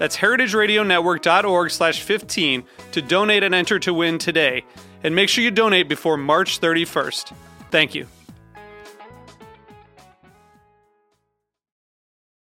[0.00, 4.64] That's heritageradionetwork.org slash 15 to donate and enter to win today.
[5.04, 7.34] And make sure you donate before March 31st.
[7.70, 8.06] Thank you.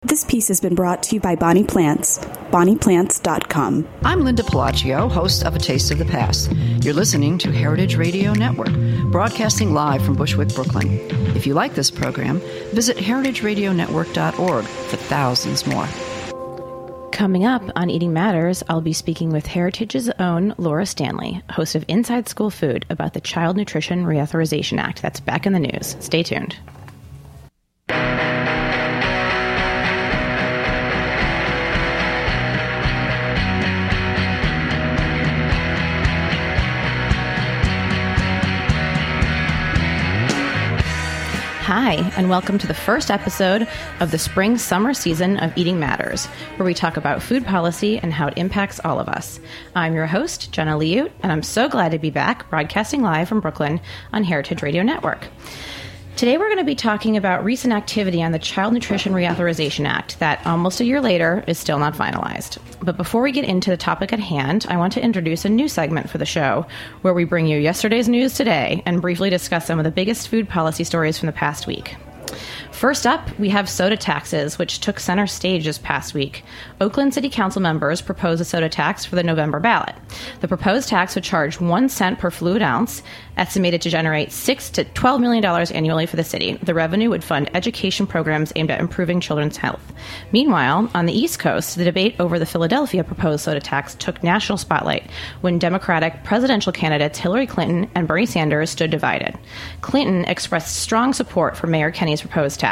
[0.02, 2.18] This piece has been brought to you by Bonnie Plants,
[2.50, 3.88] bonnieplants.com.
[4.02, 6.50] I'm Linda Pelaccio, host of A Taste of the Past.
[6.82, 8.72] You're listening to Heritage Radio Network,
[9.12, 10.98] broadcasting live from Bushwick, Brooklyn.
[11.36, 12.40] If you like this program,
[12.72, 15.88] visit heritageradionetwork.org for thousands more.
[17.16, 21.82] Coming up on Eating Matters, I'll be speaking with Heritage's own Laura Stanley, host of
[21.88, 25.00] Inside School Food, about the Child Nutrition Reauthorization Act.
[25.00, 25.96] That's back in the news.
[26.00, 26.58] Stay tuned.
[41.86, 43.68] Hi, and welcome to the first episode
[44.00, 48.12] of the spring summer season of Eating Matters, where we talk about food policy and
[48.12, 49.38] how it impacts all of us.
[49.76, 53.38] I'm your host, Jenna Liut, and I'm so glad to be back broadcasting live from
[53.38, 53.80] Brooklyn
[54.12, 55.28] on Heritage Radio Network.
[56.16, 60.18] Today, we're going to be talking about recent activity on the Child Nutrition Reauthorization Act
[60.18, 62.56] that, almost a year later, is still not finalized.
[62.80, 65.68] But before we get into the topic at hand, I want to introduce a new
[65.68, 66.64] segment for the show
[67.02, 70.48] where we bring you yesterday's news today and briefly discuss some of the biggest food
[70.48, 71.96] policy stories from the past week.
[72.76, 76.44] First up, we have soda taxes, which took center stage this past week.
[76.78, 79.94] Oakland City Council members proposed a soda tax for the November ballot.
[80.42, 83.02] The proposed tax would charge one cent per fluid ounce,
[83.38, 86.58] estimated to generate six to twelve million dollars annually for the city.
[86.62, 89.80] The revenue would fund education programs aimed at improving children's health.
[90.30, 94.58] Meanwhile, on the East Coast, the debate over the Philadelphia proposed soda tax took national
[94.58, 95.10] spotlight
[95.40, 99.38] when Democratic presidential candidates Hillary Clinton and Bernie Sanders stood divided.
[99.80, 102.65] Clinton expressed strong support for Mayor Kenney's proposed tax,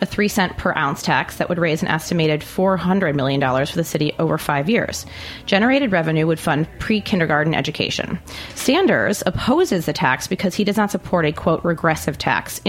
[0.00, 3.70] a three cent per ounce tax that would raise an estimated four hundred million dollars
[3.70, 5.06] for the city over five years.
[5.44, 8.18] Generated revenue would fund pre kindergarten education.
[8.54, 12.60] Sanders opposes the tax because he does not support a quote regressive tax,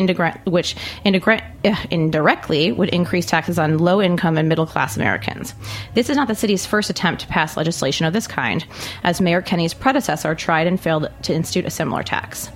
[0.45, 5.53] which uh, indirectly would increase taxes on low income and middle class Americans.
[5.93, 8.65] This is not the city's first attempt to pass legislation of this kind,
[9.03, 12.49] as Mayor Kenney's predecessor tried and failed to institute a similar tax.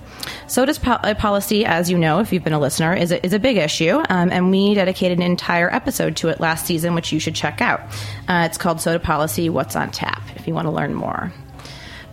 [0.46, 3.32] Soda's po- uh, policy, as you know, if you've been a listener, is a, is
[3.32, 7.12] a big issue, um, and we dedicated an entire episode to it last season, which
[7.12, 7.80] you should check out.
[8.28, 11.32] Uh, it's called Soda Policy What's on Tap if you want to learn more.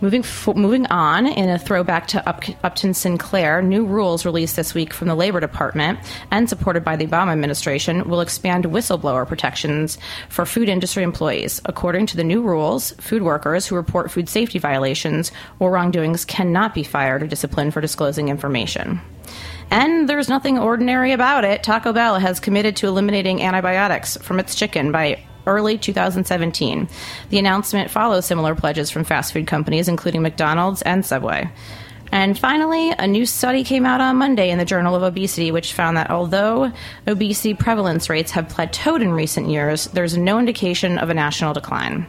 [0.02, 0.24] Moving
[0.56, 5.08] moving on, in a throwback to Up- Upton Sinclair, new rules released this week from
[5.08, 5.98] the Labor Department
[6.30, 9.98] and supported by the Obama administration will expand whistleblower protections
[10.30, 11.60] for food industry employees.
[11.66, 16.74] According to the new rules, food workers who report food safety violations or wrongdoings cannot
[16.74, 19.02] be fired or disciplined for disclosing information.
[19.70, 21.62] And there's nothing ordinary about it.
[21.62, 26.88] Taco Bell has committed to eliminating antibiotics from its chicken by early 2017.
[27.30, 31.50] The announcement follows similar pledges from fast food companies, including McDonald's and Subway.
[32.12, 35.72] And finally, a new study came out on Monday in the Journal of Obesity, which
[35.72, 36.72] found that although
[37.06, 42.06] obesity prevalence rates have plateaued in recent years, there's no indication of a national decline.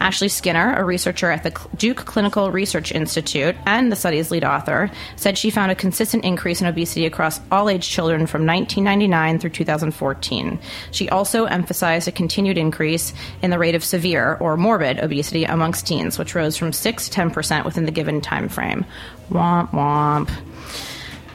[0.00, 4.90] Ashley Skinner, a researcher at the Duke Clinical Research Institute and the study's lead author,
[5.16, 9.50] said she found a consistent increase in obesity across all age children from 1999 through
[9.50, 10.58] 2014.
[10.90, 13.12] She also emphasized a continued increase
[13.42, 17.20] in the rate of severe or morbid obesity amongst teens, which rose from 6 to
[17.20, 18.84] 10% within the given time frame.
[19.30, 20.30] Womp womp.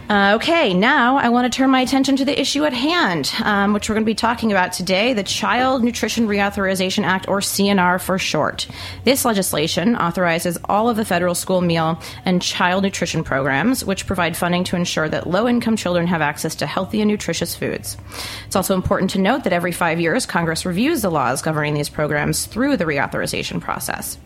[0.09, 3.71] Uh, okay, now I want to turn my attention to the issue at hand, um,
[3.71, 8.01] which we're going to be talking about today the Child Nutrition Reauthorization Act, or CNR
[8.01, 8.67] for short.
[9.05, 14.35] This legislation authorizes all of the federal school meal and child nutrition programs, which provide
[14.35, 17.95] funding to ensure that low income children have access to healthy and nutritious foods.
[18.45, 21.89] It's also important to note that every five years, Congress reviews the laws governing these
[21.89, 24.17] programs through the reauthorization process.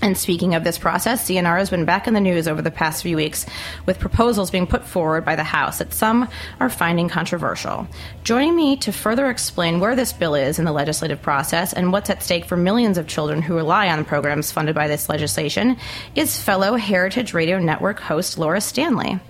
[0.00, 3.02] And speaking of this process, CNR has been back in the news over the past
[3.02, 3.46] few weeks
[3.86, 6.28] with proposals being put forward by the House that some
[6.60, 7.86] are finding controversial.
[8.24, 12.10] Joining me to further explain where this bill is in the legislative process and what's
[12.10, 15.76] at stake for millions of children who rely on programs funded by this legislation
[16.14, 19.20] is fellow Heritage Radio Network host Laura Stanley.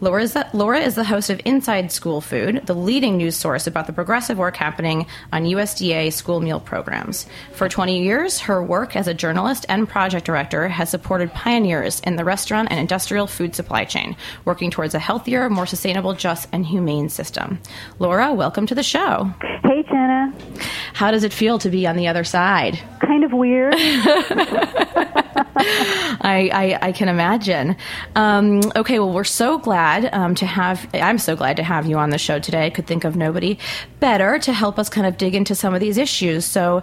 [0.00, 3.66] Laura is, the, Laura is the host of Inside School Food, the leading news source
[3.66, 7.24] about the progressive work happening on USDA school meal programs.
[7.52, 12.16] For 20 years, her work as a journalist and project director has supported pioneers in
[12.16, 16.66] the restaurant and industrial food supply chain, working towards a healthier, more sustainable, just, and
[16.66, 17.58] humane system.
[17.98, 19.32] Laura, welcome to the show.
[19.64, 20.34] Hey, Jenna.
[20.92, 22.78] How does it feel to be on the other side?
[23.00, 23.74] Kind of weird.
[25.58, 27.76] I, I, I, can imagine.
[28.14, 31.96] Um, okay, well, we're so glad um, to have, I'm so glad to have you
[31.96, 32.66] on the show today.
[32.66, 33.58] I could think of nobody
[33.98, 36.44] better to help us kind of dig into some of these issues.
[36.44, 36.82] So,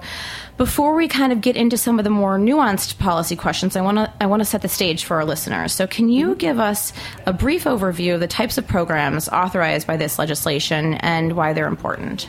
[0.57, 3.97] before we kind of get into some of the more nuanced policy questions, I want
[3.97, 5.73] to I want to set the stage for our listeners.
[5.73, 6.93] So, can you give us
[7.25, 11.67] a brief overview of the types of programs authorized by this legislation and why they're
[11.67, 12.27] important?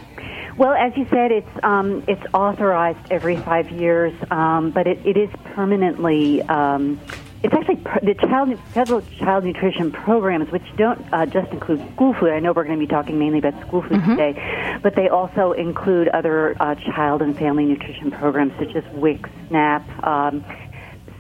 [0.57, 5.17] Well, as you said, it's um, it's authorized every five years, um, but it, it
[5.17, 6.43] is permanently.
[6.43, 7.01] Um,
[7.43, 12.31] it's actually the child, federal child nutrition programs, which don't uh, just include school food.
[12.31, 14.11] I know we're going to be talking mainly about school food mm-hmm.
[14.17, 19.29] today, but they also include other uh, child and family nutrition programs such as WIC,
[19.49, 20.45] SNAP, um,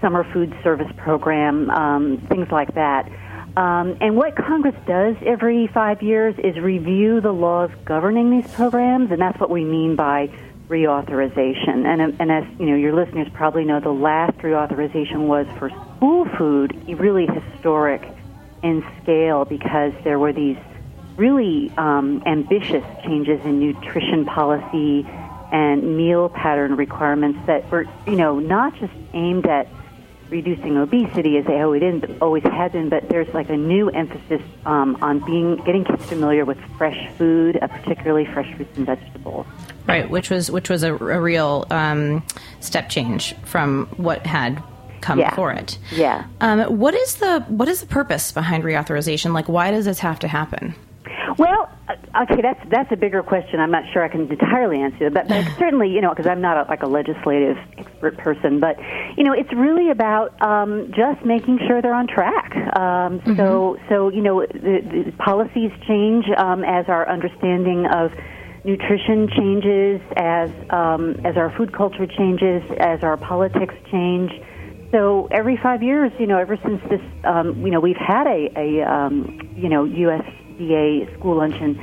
[0.00, 3.10] summer food service program, um, things like that.
[3.56, 9.12] Um, and what Congress does every five years is review the laws governing these programs,
[9.12, 10.28] and that's what we mean by
[10.68, 11.86] reauthorization.
[11.86, 16.24] And, and as you know, your listeners probably know, the last reauthorization was for school
[16.36, 18.02] food, really historic
[18.62, 20.56] in scale because there were these
[21.16, 25.06] really um, ambitious changes in nutrition policy
[25.52, 29.68] and meal pattern requirements that were, you know, not just aimed at
[30.34, 35.20] reducing obesity as they always, had been, but there's like a new emphasis um, on
[35.20, 39.46] being getting kids familiar with fresh food, uh, particularly fresh fruits and vegetables.
[39.86, 42.25] Right, which was which was a, a real um,
[42.58, 44.60] step change from what had
[45.00, 45.31] come yeah.
[45.31, 45.78] before it.
[45.92, 46.26] Yeah.
[46.40, 49.32] Um, what is the what is the purpose behind reauthorization?
[49.32, 50.75] Like, why does this have to happen?
[51.38, 53.60] Well, uh, okay, that's that's a bigger question.
[53.60, 56.56] I'm not sure I can entirely answer but, but certainly, you know, because I'm not
[56.56, 58.76] a, like a legislative expert person, but
[59.16, 62.54] you know, it's really about um, just making sure they're on track.
[62.76, 63.36] Um, mm-hmm.
[63.36, 68.12] So, so you know, the, the policies change um, as our understanding of
[68.64, 74.32] nutrition changes, as um, as our food culture changes, as our politics change.
[74.90, 78.48] So every five years, you know, ever since this, um, you know, we've had a,
[78.56, 80.24] a um, you know, U.S.
[81.14, 81.78] School lunch and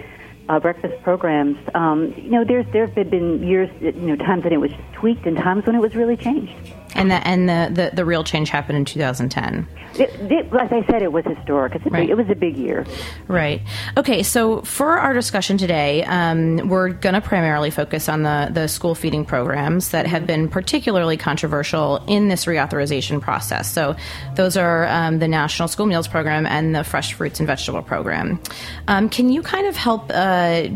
[0.50, 1.58] uh, breakfast programs.
[1.74, 5.26] Um, you know, there's there have been years, you know, times when it was tweaked
[5.26, 6.54] and times when it was really changed.
[6.96, 9.68] And the and the, the, the real change happened in 2010.
[9.96, 11.76] It, it, as I said, it was historic.
[11.76, 12.02] It's a right.
[12.02, 12.86] big, it was a big year.
[13.28, 13.62] Right.
[13.98, 14.24] Okay.
[14.24, 18.96] So for our discussion today, um, we're going to primarily focus on the the school
[18.96, 23.72] feeding programs that have been particularly controversial in this reauthorization process.
[23.72, 23.96] So
[24.36, 28.40] those are um, the National School Meals Program and the Fresh Fruits and Vegetable Program.
[28.88, 30.68] Um, can you kind of help uh,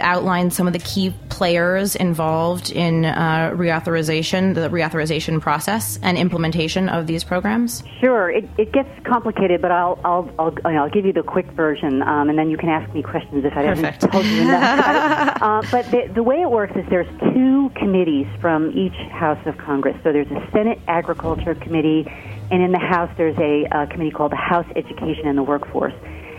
[0.00, 5.57] outline some of the key players involved in uh, reauthorization, the reauthorization process?
[5.58, 7.82] Process and implementation of these programs?
[8.00, 8.30] Sure.
[8.30, 12.28] It, it gets complicated, but I'll, I'll, I'll, I'll give you the quick version, um,
[12.28, 14.02] and then you can ask me questions if I Perfect.
[14.02, 15.42] haven't told you enough.
[15.42, 19.58] uh, but the, the way it works is there's two committees from each House of
[19.58, 19.96] Congress.
[20.04, 22.06] So there's a Senate Agriculture Committee,
[22.52, 25.94] and in the House there's a uh, committee called the House Education and the Workforce.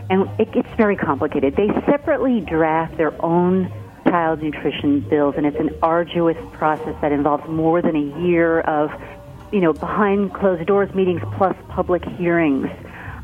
[0.10, 1.58] And it gets very complicated.
[1.58, 3.70] They separately draft their own
[4.10, 8.90] child nutrition bills, and it's an arduous process that involves more than a year of,
[9.52, 12.68] you know, behind closed doors meetings plus public hearings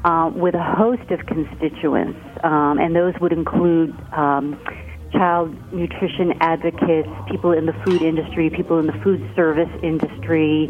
[0.04, 3.96] uh, with a host of constituents, um, and those would include.
[4.12, 4.60] Um,
[5.12, 10.70] child nutrition advocates, people in the food industry, people in the food service industry.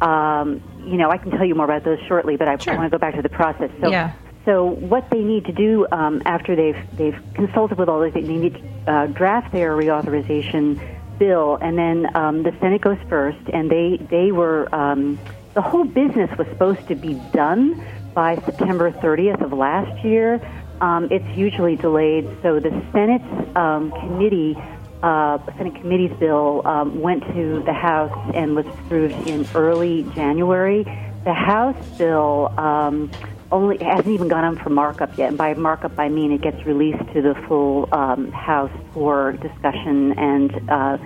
[0.00, 2.76] Um, you know, I can tell you more about those shortly, but I sure.
[2.76, 3.70] want to go back to the process.
[3.80, 4.12] So, yeah.
[4.44, 8.20] So what they need to do um, after they've they've consulted with all these, they
[8.20, 10.78] need to uh, draft their reauthorization
[11.18, 15.18] bill, and then um, the Senate goes first, and they they were um,
[15.54, 17.82] the whole business was supposed to be done
[18.14, 20.40] by September 30th of last year.
[20.80, 24.56] Um, it's usually delayed, so the Senate's um, committee.
[25.02, 30.84] Uh, Senate committee's bill um, went to the House and was approved in early January.
[31.24, 33.10] The House bill um,
[33.52, 35.28] only hasn't even gone on for markup yet.
[35.28, 40.18] And by markup, I mean it gets released to the full um, House for discussion
[40.18, 40.98] and uh,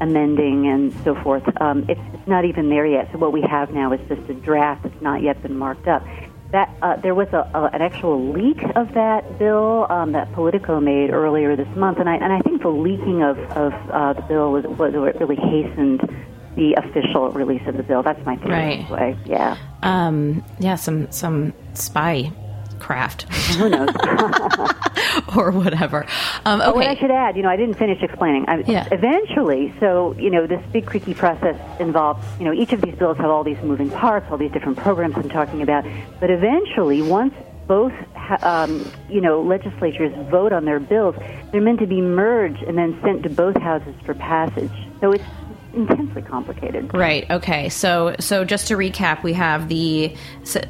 [0.00, 1.44] amending and so forth.
[1.60, 3.08] Um, it's, it's not even there yet.
[3.12, 6.04] So what we have now is just a draft that's not yet been marked up.
[6.52, 10.80] That uh, there was a, a, an actual leak of that bill um, that Politico
[10.80, 14.22] made earlier this month, and I and I think the leaking of of uh, the
[14.22, 16.08] bill was what really hastened
[16.56, 18.02] the official release of the bill.
[18.02, 18.50] That's my theory.
[18.50, 18.90] Right.
[18.90, 19.18] Way.
[19.24, 19.56] Yeah.
[19.82, 20.74] Um, yeah.
[20.74, 22.32] Some some spy
[22.78, 23.22] craft.
[23.54, 23.88] Who knows?
[25.36, 26.06] or whatever.
[26.44, 26.70] Um, okay.
[26.70, 28.44] Oh, what I should add, you know, I didn't finish explaining.
[28.48, 28.88] I, Yeah.
[28.90, 33.16] Eventually, so you know, this big creaky process involves, you know, each of these bills
[33.18, 35.84] have all these moving parts, all these different programs I'm talking about.
[36.20, 37.34] But eventually, once
[37.66, 37.92] both,
[38.42, 41.16] um, you know, legislatures vote on their bills,
[41.50, 44.70] they're meant to be merged and then sent to both houses for passage.
[45.00, 45.24] So it's
[45.76, 46.92] intensely complicated.
[46.94, 47.30] Right.
[47.30, 47.68] Okay.
[47.68, 50.14] So, so just to recap, we have the.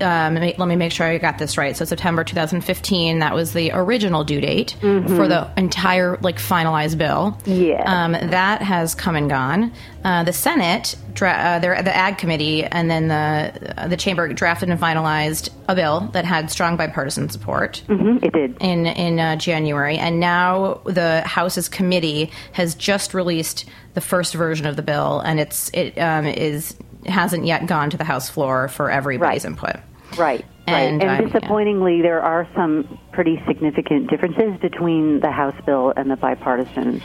[0.00, 1.76] Um, let me make sure I got this right.
[1.76, 3.20] So, September 2015.
[3.20, 7.38] That was the original due date for the entire like finalized bill.
[7.44, 7.82] Yeah.
[7.86, 9.72] Um, that has come and gone.
[10.06, 14.32] Uh, the Senate, dra- uh, their, the Ag Committee, and then the uh, the Chamber
[14.32, 18.56] drafted and finalized a bill that had strong bipartisan support hmm it did.
[18.60, 24.64] in in uh, January, and now the House's committee has just released the first version
[24.66, 28.68] of the bill, and it's it um, is hasn't yet gone to the House floor
[28.68, 29.50] for everybody's Right.
[29.50, 29.76] input.
[30.16, 30.44] Right.
[30.68, 31.20] And, right.
[31.20, 37.02] And disappointingly, there are some pretty significant differences between the House bill and the bipartisan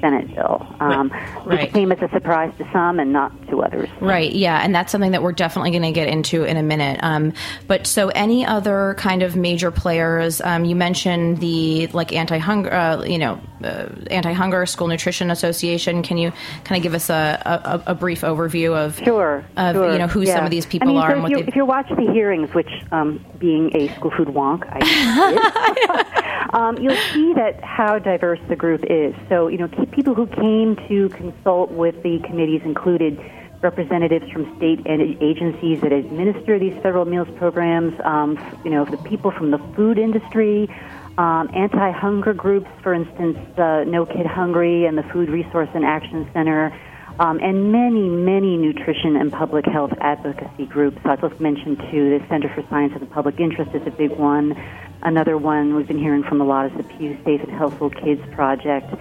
[0.00, 1.10] Senate bill, um,
[1.44, 1.62] Right.
[1.62, 3.88] which came as a surprise to some and not to others.
[4.00, 7.00] Right, yeah, and that's something that we're definitely going to get into in a minute.
[7.02, 7.32] Um,
[7.66, 10.40] but so, any other kind of major players?
[10.40, 13.40] Um, you mentioned the like anti-hunger, uh, you know,
[14.10, 16.02] anti-hunger School Nutrition Association.
[16.02, 16.32] Can you
[16.64, 19.44] kind of give us a, a, a brief overview of Sure.
[19.56, 21.22] of sure, you know who some of these people I mean, are so and if,
[21.22, 24.78] what you, if you watch the hearings, which um, being a school food wonk, I
[26.50, 29.14] did, um, you'll see that how diverse the group is.
[29.28, 33.18] So you know, people who came to consult with the committees included
[33.64, 37.98] representatives from state and agencies that administer these federal meals programs.
[38.04, 40.68] Um, you know, the people from the food industry.
[41.16, 46.28] Um, anti-hunger groups, for instance, uh, No Kid Hungry and the Food Research and Action
[46.32, 46.76] Center,
[47.20, 50.98] um, and many, many nutrition and public health advocacy groups.
[51.04, 52.18] So I'll just mention two.
[52.18, 54.60] The Center for Science and the Public Interest is a big one.
[55.02, 58.20] Another one we've been hearing from a lot is the Pew Safe and Healthful Kids
[58.34, 58.92] Project,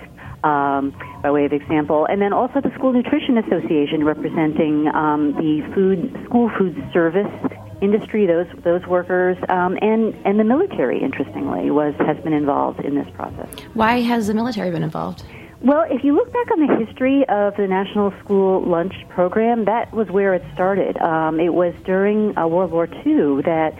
[0.44, 0.94] um,
[1.24, 2.06] by way of example.
[2.06, 7.32] And then also the School Nutrition Association representing um, the food school food service
[7.84, 11.02] industry, those those workers, um, and and the military.
[11.02, 13.48] Interestingly, was has been involved in this process.
[13.74, 15.24] Why has the military been involved?
[15.62, 19.94] Well, if you look back on the history of the National School Lunch Program, that
[19.94, 20.98] was where it started.
[20.98, 23.74] Um, it was during uh, World War II that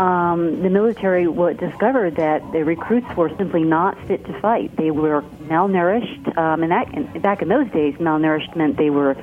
[0.00, 4.76] um, the military w- discovered that the recruits were simply not fit to fight.
[4.76, 9.14] They were malnourished, um, and that and back in those days, malnourished meant they were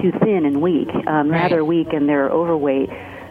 [0.00, 1.42] too thin and weak, um, Right.
[1.42, 2.88] rather weak, and they're overweight.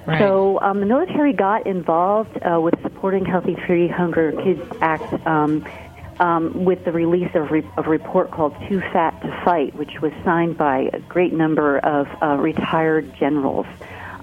[0.08, 0.20] Right.
[0.20, 5.68] So um, the military got involved uh, with supporting Healthy Free Hunger Kids Act um,
[6.22, 10.14] um, with the release of, re- a report called Too Fat to Fight, which was
[10.24, 13.66] signed by a great number of uh, retired generals.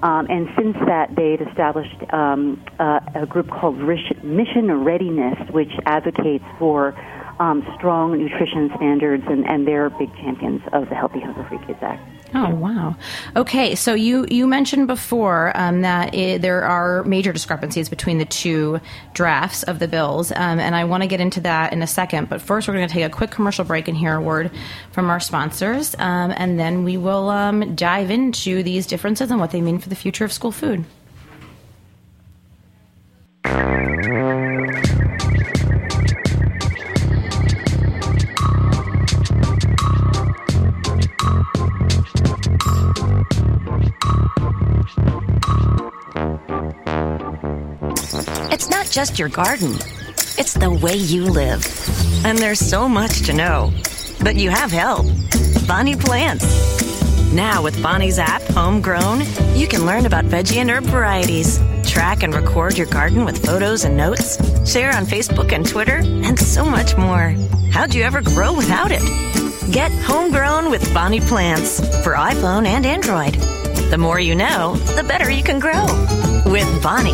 [0.03, 6.45] Um, and since that, they've established um, uh, a group called Mission Readiness, which advocates
[6.59, 6.95] for
[7.39, 11.79] um, strong nutrition standards, and, and they're big champions of the Healthy Hunger Free Kids
[11.83, 12.14] Act.
[12.37, 12.97] Oh wow.
[13.37, 18.25] Okay, so you you mentioned before um, that it, there are major discrepancies between the
[18.25, 18.81] two
[19.13, 22.29] drafts of the bills, um, and I want to get into that in a second.
[22.29, 24.51] But first, we're going to take a quick commercial break and hear a word
[24.91, 29.53] from our sponsors, um, and then we will um, dive into these differences and what
[29.53, 30.85] they mean for the future of school food.
[48.53, 49.75] It's not just your garden,
[50.39, 51.65] it's the way you live.
[52.25, 53.73] And there's so much to know.
[54.23, 55.07] But you have help
[55.67, 56.45] Bonnie Plants.
[57.33, 59.23] Now, with Bonnie's app, Homegrown,
[59.55, 63.85] you can learn about veggie and herb varieties, track and record your garden with photos
[63.85, 64.37] and notes,
[64.71, 67.35] share on Facebook and Twitter, and so much more.
[67.73, 69.03] How'd you ever grow without it?
[69.73, 73.37] Get Homegrown with Bonnie Plants for iPhone and Android.
[73.91, 75.85] The more you know, the better you can grow.
[76.51, 77.13] With Bonnie.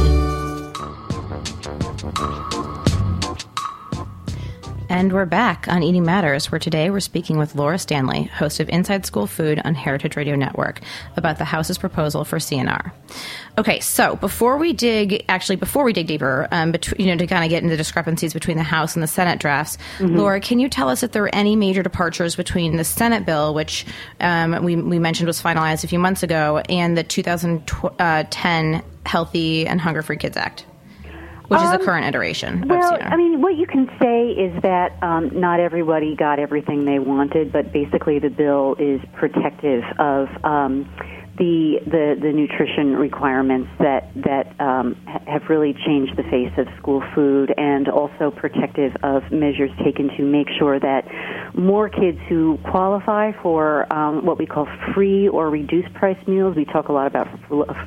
[4.88, 8.68] And we're back on Eating Matters, where today we're speaking with Laura Stanley, host of
[8.68, 10.80] Inside School Food on Heritage Radio Network,
[11.16, 12.92] about the House's proposal for CNR.
[13.58, 17.26] Okay, so before we dig, actually, before we dig deeper, um, between, you know, to
[17.26, 20.16] kind of get into the discrepancies between the House and the Senate drafts, mm-hmm.
[20.16, 23.52] Laura, can you tell us if there were any major departures between the Senate bill,
[23.52, 23.86] which
[24.20, 29.66] um, we, we mentioned was finalized a few months ago, and the 2010 uh, Healthy
[29.66, 30.66] and Hunger Free Kids Act?
[31.48, 32.68] which um, is the um, current iteration.
[32.68, 37.00] Well, I mean, what you can say is that um, not everybody got everything they
[37.00, 40.28] wanted, but basically the bill is protective of.
[41.40, 44.94] The, the, the nutrition requirements that that um,
[45.26, 50.22] have really changed the face of school food, and also protective of measures taken to
[50.22, 51.08] make sure that
[51.54, 56.56] more kids who qualify for um, what we call free or reduced price meals.
[56.56, 57.28] We talk a lot about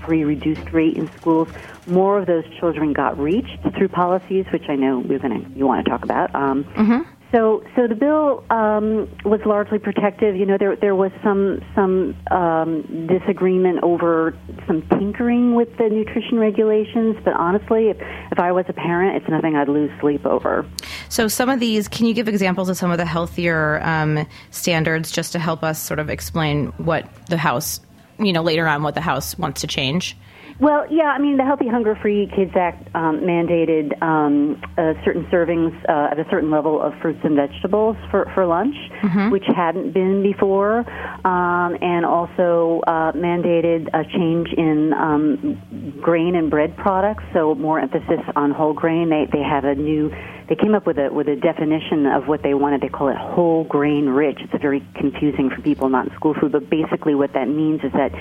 [0.04, 1.48] free reduced rate in schools.
[1.86, 5.68] More of those children got reached through policies, which I know we're going to you
[5.68, 6.34] want to talk about.
[6.34, 7.02] Um, mm-hmm.
[7.34, 10.36] So, so the bill um, was largely protective.
[10.36, 14.38] You know, there there was some some um, disagreement over
[14.68, 17.98] some tinkering with the nutrition regulations, but honestly, if,
[18.32, 20.64] if I was a parent, it's nothing I'd lose sleep over.
[21.10, 25.12] So, some of these, can you give examples of some of the healthier um, standards,
[25.12, 27.82] just to help us sort of explain what the House,
[28.20, 30.16] you know, later on what the House wants to change?
[30.60, 35.26] Well, yeah, I mean, the Healthy Hunger Free Kids Act um, mandated um, uh, certain
[35.26, 39.32] servings uh, at a certain level of fruits and vegetables for, for lunch, mm-hmm.
[39.32, 40.80] which hadn't been before,
[41.26, 47.80] um, and also uh, mandated a change in um, grain and bread products, so more
[47.80, 49.10] emphasis on whole grain.
[49.10, 50.12] They, they have a new
[50.48, 52.82] they came up with a with a definition of what they wanted.
[52.82, 54.40] They call it whole grain rich.
[54.42, 57.92] It's very confusing for people not in school food, but basically what that means is
[57.94, 58.12] that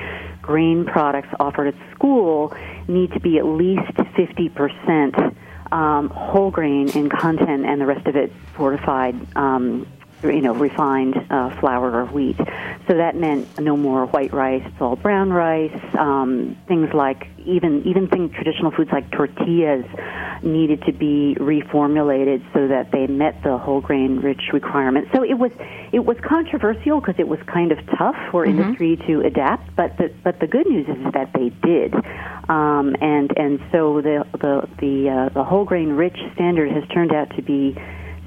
[0.40, 2.54] grain products offered at school
[2.88, 5.36] need to be at least 50%
[5.72, 9.86] um, whole grain in content and the rest of it fortified um,
[10.22, 12.36] you know, refined uh, flour or wheat.
[12.88, 15.80] So that meant no more white rice; it's all brown rice.
[15.98, 19.84] Um, things like even even things traditional foods like tortillas
[20.42, 25.08] needed to be reformulated so that they met the whole grain rich requirement.
[25.14, 25.52] So it was
[25.92, 28.60] it was controversial because it was kind of tough for mm-hmm.
[28.60, 29.74] industry to adapt.
[29.76, 31.94] But the but the good news is that they did,
[32.48, 37.12] um, and and so the the the uh, the whole grain rich standard has turned
[37.12, 37.76] out to be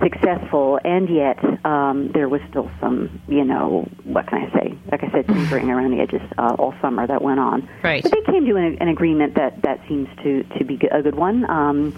[0.01, 4.77] successful, and yet um, there was still some, you know, what can I say?
[4.91, 7.67] Like I said, tinkering around the edges uh, all summer that went on.
[7.83, 8.03] Right.
[8.03, 11.15] But they came to an, an agreement that that seems to to be a good
[11.15, 11.49] one.
[11.49, 11.91] Um,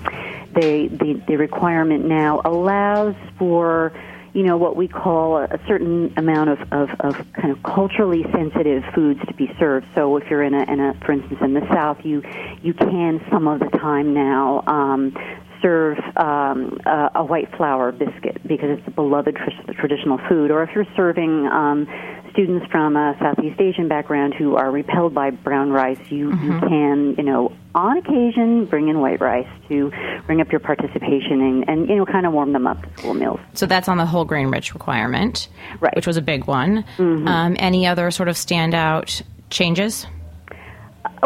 [0.53, 3.93] they the the requirement now allows for
[4.33, 8.83] you know what we call a, certain amount of, of, of kind of culturally sensitive
[8.93, 9.87] foods to be served.
[9.95, 12.21] So if you're in a, in a for instance in the South, you
[12.61, 15.15] you can some of the time now um,
[15.61, 20.63] serve um, a, a white flour biscuit because it's a beloved tr- traditional food, or
[20.63, 21.87] if you're serving um,
[22.31, 26.51] students from a Southeast Asian background who are repelled by brown rice, you, mm-hmm.
[26.51, 29.91] you can, you know, on occasion bring in white rice to
[30.25, 33.13] bring up your participation and, and you know, kind of warm them up to school
[33.13, 33.39] meals.
[33.53, 35.47] So that's on the whole grain rich requirement,
[35.79, 35.95] right?
[35.95, 36.83] Which was a big one.
[36.97, 37.27] Mm-hmm.
[37.27, 40.05] Um, any other sort of standout changes?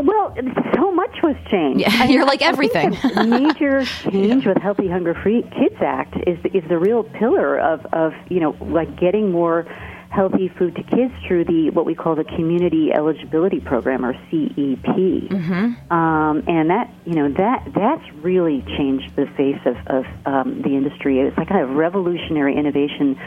[0.01, 0.35] Well,
[0.75, 1.81] so much was changed.
[1.81, 2.97] Yeah, you're like everything.
[3.15, 4.53] major change yeah.
[4.53, 8.55] with Healthy Hunger Free Kids Act is is the real pillar of of you know
[8.61, 9.65] like getting more
[10.11, 14.83] healthy food to kids through the what we call the Community Eligibility Program or CEP,
[14.83, 15.93] mm-hmm.
[15.93, 20.75] um, and that you know that that's really changed the face of of um, the
[20.75, 21.19] industry.
[21.19, 23.17] It's like a revolutionary innovation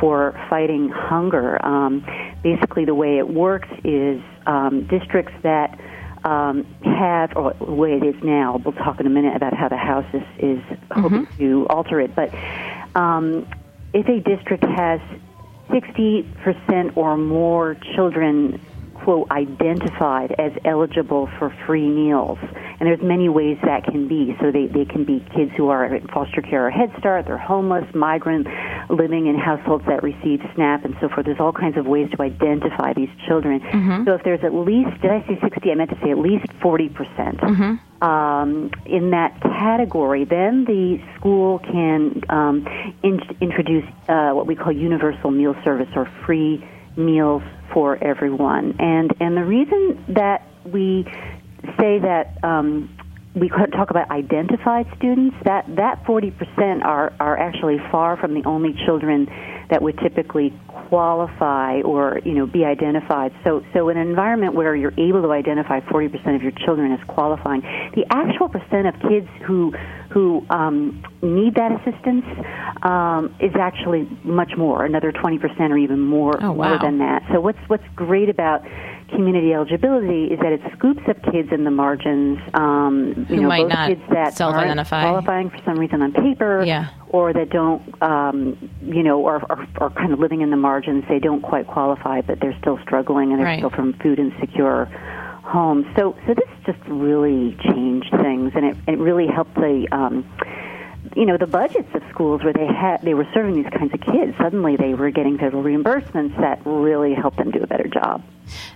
[0.00, 1.64] for fighting hunger.
[1.64, 2.06] Um,
[2.42, 5.78] basically, the way it works is um, districts that
[6.24, 9.68] um, have, or the way it is now, we'll talk in a minute about how
[9.68, 11.00] the House is, is mm-hmm.
[11.00, 12.32] hoping to alter it, but
[12.94, 13.48] um,
[13.92, 15.00] if a district has
[15.70, 18.60] 60% or more children
[19.04, 22.38] quote identified as eligible for free meals.
[22.42, 24.36] And there's many ways that can be.
[24.40, 27.38] So they, they can be kids who are in foster care or head start they're
[27.38, 28.46] homeless migrant
[28.88, 31.26] living in households that receive snap and so forth.
[31.26, 33.60] There's all kinds of ways to identify these children.
[33.60, 34.04] Mm-hmm.
[34.04, 36.46] so if there's at least did i say 60 i meant to say at least
[36.62, 37.38] 40 percent.
[37.38, 38.04] Mm-hmm.
[38.04, 42.66] um, in that category then the school can um,
[43.02, 48.76] in- introduce uh, what we call universal meal service or free meals for everyone.
[48.78, 51.04] And and the reason that we
[51.78, 52.96] say that um,
[53.34, 55.36] we talk about identified students.
[55.44, 59.26] That that 40% are are actually far from the only children
[59.70, 60.52] that would typically
[60.90, 63.32] qualify or you know be identified.
[63.44, 67.00] So so in an environment where you're able to identify 40% of your children as
[67.06, 67.62] qualifying,
[67.94, 69.72] the actual percent of kids who
[70.10, 72.24] who um, need that assistance
[72.82, 75.38] um, is actually much more, another 20%
[75.70, 76.70] or even more oh, wow.
[76.70, 77.22] more than that.
[77.32, 78.66] So what's what's great about
[79.10, 82.38] community eligibility is that it scoops up kids in the margins.
[82.54, 85.02] Um, Who you know, might both not kids that self-identify.
[85.04, 86.88] aren't qualifying for some reason on paper, Yeah.
[87.10, 91.04] or that don't, um, you know, or are, are kind of living in the margins.
[91.08, 93.58] They don't quite qualify, but they're still struggling and they're Right.
[93.58, 94.86] still from food insecure
[95.42, 95.86] homes.
[95.96, 99.86] So, so this just really changed things, and it, it really helped the.
[99.92, 100.24] Um,
[101.16, 104.00] you know the budgets of schools where they had they were serving these kinds of
[104.00, 108.22] kids suddenly they were getting federal reimbursements that really helped them do a better job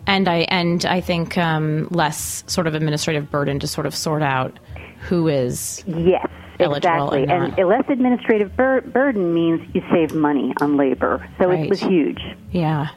[0.07, 4.23] and I and I think um, less sort of administrative burden to sort of sort
[4.23, 4.59] out
[5.01, 6.27] who is Yes,
[6.59, 7.25] exactly.
[7.25, 11.29] and And less administrative bur- burden means you save money on labor.
[11.39, 11.65] So Right.
[11.65, 12.21] it was huge.
[12.53, 12.89] Yeah.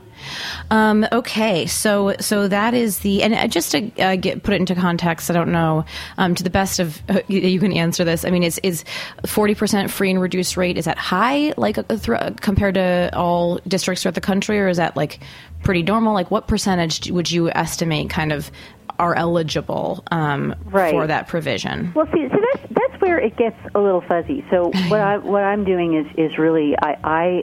[0.69, 4.59] Um, okay, so so that is the and uh, just to uh, get put it
[4.59, 5.85] into context, I don't know
[6.17, 8.25] um, to the best of uh, you- can answer this.
[8.25, 8.83] I mean, is is
[9.25, 13.59] forty percent free and reduced rate is that high like uh, thro- compared to all
[13.67, 15.19] districts throughout the country, or is that like
[15.63, 16.13] pretty normal?
[16.13, 18.51] Like, what percentage would you estimate kind of
[18.99, 20.91] are eligible um, Right.
[20.91, 21.91] for that provision?
[21.95, 24.45] Well, see, so that's that's where it gets a little fuzzy.
[24.51, 26.97] So what I what I'm doing is is really I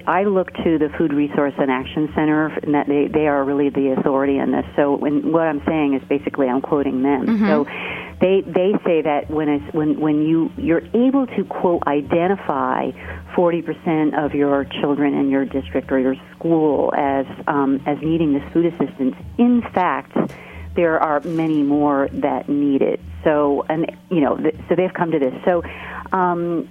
[0.06, 3.44] I, I look to the Food Research and Action Center, and that they they are
[3.44, 4.64] really the authority on this.
[4.76, 7.38] So when what I'm saying is basically I'm quoting them.
[7.46, 7.66] So
[8.20, 12.90] they they say that when it's when when you you're able to quote identify
[13.36, 18.42] 40% of your children in your district or your school as um, as needing this
[18.52, 20.16] food assistance, in fact
[20.74, 23.00] there are many more that need it.
[23.22, 25.34] So, and you know, so they've come to this.
[25.44, 25.62] So,
[26.12, 26.68] um,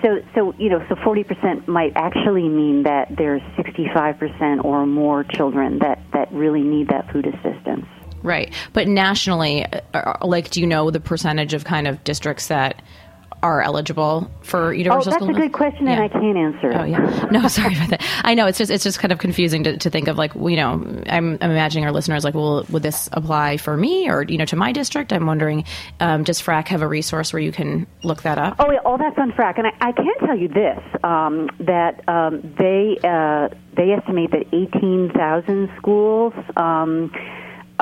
[0.00, 4.86] so, so you know, so forty percent might actually mean that there's sixty-five percent or
[4.86, 7.86] more children that that really need that food assistance.
[8.22, 12.46] Right, but nationally, uh, uh, like, do you know the percentage of kind of districts
[12.46, 12.80] that
[13.42, 15.12] are eligible for universal.
[15.12, 16.70] Oh, that's a good question, and I can't answer.
[16.70, 16.76] it.
[16.76, 18.02] Oh yeah, no, sorry about that.
[18.22, 20.56] I know it's just it's just kind of confusing to, to think of like you
[20.56, 24.38] know I'm, I'm imagining our listeners like well would this apply for me or you
[24.38, 25.12] know to my district?
[25.12, 25.64] I'm wondering
[26.00, 28.56] um, does FRAC have a resource where you can look that up?
[28.58, 32.06] Oh, yeah, all that's on FRAC, and I, I can tell you this: um, that
[32.08, 37.10] um, they uh, they estimate that eighteen thousand schools um,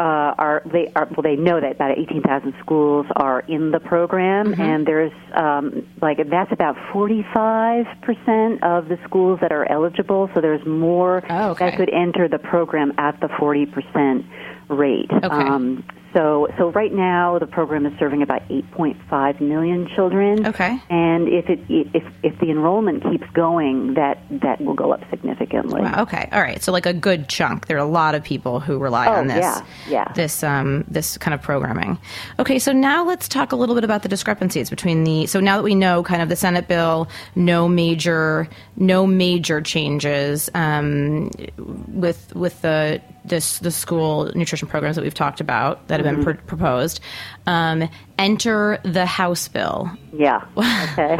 [0.01, 3.81] uh, are they are well, they know that about eighteen thousand schools are in the
[3.81, 9.71] program, and there's um, like that's about forty five percent of the schools that are
[9.71, 10.31] eligible.
[10.35, 11.67] So there's more Oh, okay.
[11.71, 14.25] that could enter the program at the forty percent
[14.71, 15.11] rate.
[15.13, 15.27] Okay.
[15.29, 15.85] Um,
[16.15, 20.47] so, so right now the program is serving about 8.5 million children.
[20.47, 20.81] Okay.
[20.91, 25.83] And if it if if the enrollment keeps going, that that will go up significantly.
[25.83, 26.63] Wow, okay, all right.
[26.63, 27.67] So like a good chunk.
[27.67, 29.39] There are a lot of people who rely Oh, on this.
[29.39, 30.13] yeah, yeah.
[30.15, 31.99] This um this kind of programming.
[32.39, 35.27] Okay, so now let's talk a little bit about the discrepancies between the.
[35.27, 40.51] So now that we know kind of the Senate bill, no major no major changes
[40.55, 41.31] um,
[41.89, 46.23] with with the this the school nutrition programs that we've talked about that have been
[46.23, 46.39] Mm-hmm.
[46.39, 47.01] pr- proposed.
[47.47, 47.89] Um,
[48.19, 49.91] enter the House bill.
[50.13, 50.45] Yeah.
[50.93, 51.17] Okay.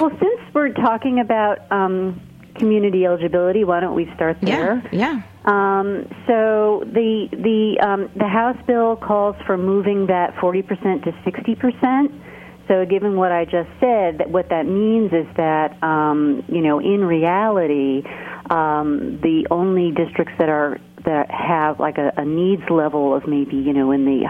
[0.00, 2.20] well, since we're talking about um,
[2.56, 4.82] community eligibility, why don't we start there?
[4.92, 5.22] Yeah, yeah.
[5.44, 12.22] Um, so the the um, the House bill calls for moving that 40% to 60%.
[12.68, 16.80] So, given what I just said, that what that means is that um, you know,
[16.80, 18.02] in reality,
[18.50, 23.56] um, the only districts that are that have like a, a needs level of maybe
[23.56, 24.26] you know in the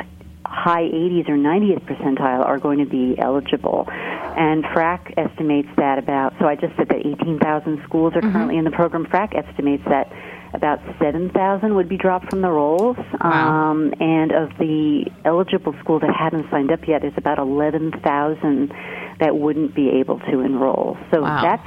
[0.46, 3.86] high 80s or 90th percentile are going to be eligible.
[3.88, 8.64] And FRAC estimates that about, so I just said that 18,000 schools are currently in
[8.64, 9.06] the program.
[9.06, 10.12] FRAC estimates that
[10.52, 12.96] about 7,000 would be dropped from the rolls.
[13.22, 13.70] Wow.
[13.70, 18.72] Um, and of the eligible schools that haven't signed up yet, there's about 11,000
[19.18, 20.96] that wouldn't be able to enroll.
[21.12, 21.42] So Wow.
[21.42, 21.66] that's,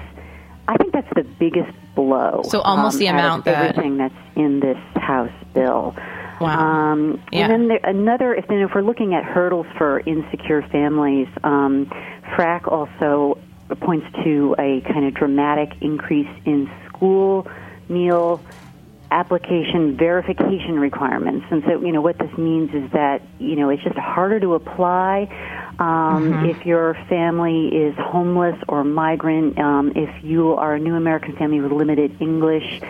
[0.67, 1.71] I think that's the biggest
[2.43, 5.95] So almost um, the amount that- everything that's in this House bill.
[6.39, 6.59] Wow.
[6.59, 7.45] Um, Yeah.
[7.45, 11.91] And then there, another, if, then if we're looking at hurdles for insecure families, um,
[12.35, 13.37] FRAC also
[13.81, 17.47] points to a kind of dramatic increase in school
[17.87, 18.41] meal
[19.11, 21.45] application verification requirements.
[21.49, 24.53] And so, you know, what this means is that, you know, it's just harder to
[24.53, 25.27] apply
[25.79, 31.35] um, if your family is homeless or migrant, um, if you are a new American
[31.35, 32.81] family with limited English.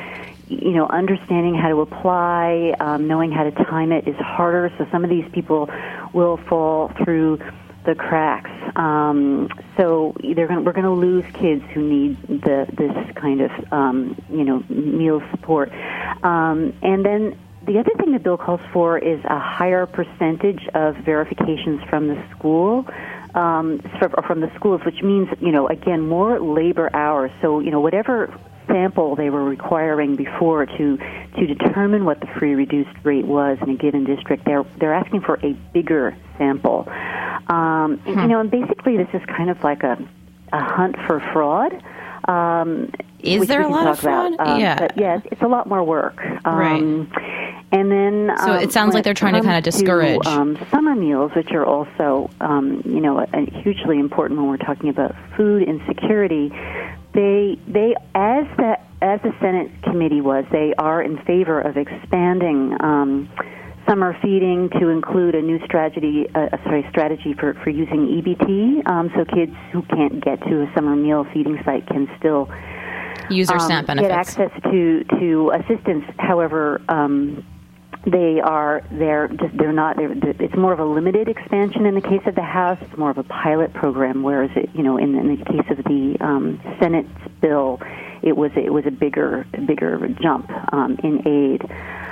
[0.52, 4.72] You know, understanding how to apply, um, knowing how to time it is harder.
[4.80, 5.70] So some of these people
[6.12, 7.38] will fall through
[7.86, 8.50] the cracks.
[8.76, 9.48] Um,
[9.78, 14.20] so they're gonna, we're going to lose kids who need the, this kind of um,
[14.30, 15.72] you know meal support.
[16.24, 20.96] Um, and then the other thing the bill calls for is a higher percentage of
[20.98, 22.86] verifications from the school.
[23.36, 23.80] Um,
[24.26, 27.30] from the schools, which means, you know, again, more labor hours.
[27.44, 28.34] So, you know, whatever
[28.70, 33.70] sample they were requiring before to to determine what the free reduced rate was in
[33.70, 34.46] a given district.
[34.46, 36.86] They're they're asking for a bigger sample.
[36.88, 38.10] Um, hmm.
[38.10, 39.98] and, you know, and basically this is kind of like a
[40.52, 41.84] a hunt for fraud.
[42.28, 44.36] Um, is there a lot of fraud?
[44.40, 46.20] Um, yeah, but yes, it's a lot more work.
[46.46, 47.60] Um, right.
[47.72, 50.58] And then, so it um, sounds like they're trying to kind of discourage to, um,
[50.72, 54.90] summer meals, which are also, um, you know, a, a hugely important when we're talking
[54.90, 56.52] about food insecurity
[57.14, 62.76] they they as the as the Senate committee was, they are in favor of expanding
[62.82, 63.30] um,
[63.90, 69.12] summer feeding to include a new strategy, uh, sorry, strategy for, for using EBT, um,
[69.16, 72.48] so kids who can't get to a summer meal feeding site can still
[73.30, 74.08] use their um, SNAP benefits.
[74.08, 76.06] Get access to to assistance.
[76.20, 77.44] However, um,
[78.06, 82.02] they are they're just they're not they're, it's more of a limited expansion in the
[82.02, 85.16] case of the house it's more of a pilot program whereas it you know in,
[85.16, 87.10] in the case of the um, senate's
[87.42, 87.78] bill
[88.22, 91.62] it was it was a bigger bigger jump um, in aid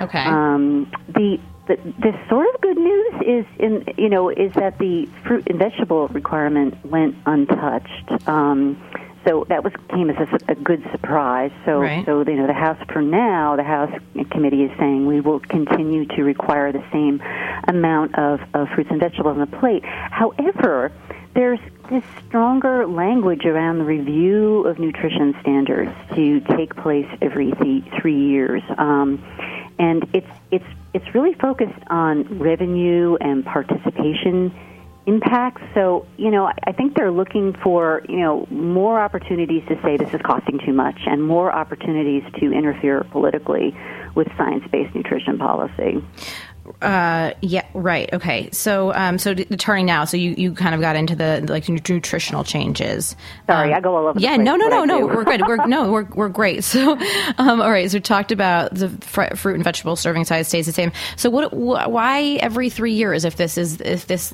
[0.01, 4.77] okay um, the the, the sort of good news is in you know is that
[4.79, 8.81] the fruit and vegetable requirement went untouched um,
[9.27, 11.51] so that was came as a, a good surprise.
[11.65, 12.05] So, right.
[12.05, 13.91] so you know, the House for now, the House
[14.31, 17.21] committee is saying we will continue to require the same
[17.67, 19.83] amount of, of fruits and vegetables on the plate.
[19.83, 20.93] However,
[21.33, 27.83] there's this stronger language around the review of nutrition standards to take place every th-
[27.99, 29.21] three years, um,
[29.77, 34.53] and it's it's it's really focused on revenue and participation
[35.05, 35.61] impacts.
[35.73, 40.13] So, you know, I think they're looking for, you know, more opportunities to say this
[40.13, 43.75] is costing too much and more opportunities to interfere politically
[44.15, 46.03] with science-based nutrition policy.
[46.81, 48.11] Uh, yeah, right.
[48.13, 48.49] Okay.
[48.51, 52.43] So, um, so turning now, so you, you kind of got into the like nutritional
[52.43, 53.15] changes.
[53.47, 54.19] Sorry, um, I go all over.
[54.19, 55.05] Yeah, no, no, no, no.
[55.05, 55.41] We're good.
[55.47, 56.63] We're no, we're we're great.
[56.77, 56.97] So,
[57.37, 57.89] um, all right.
[57.89, 60.91] So we talked about the fr- fruit and vegetable serving size stays the same.
[61.15, 61.51] So, what?
[61.51, 63.25] Wh- why every three years?
[63.25, 64.33] If this is if this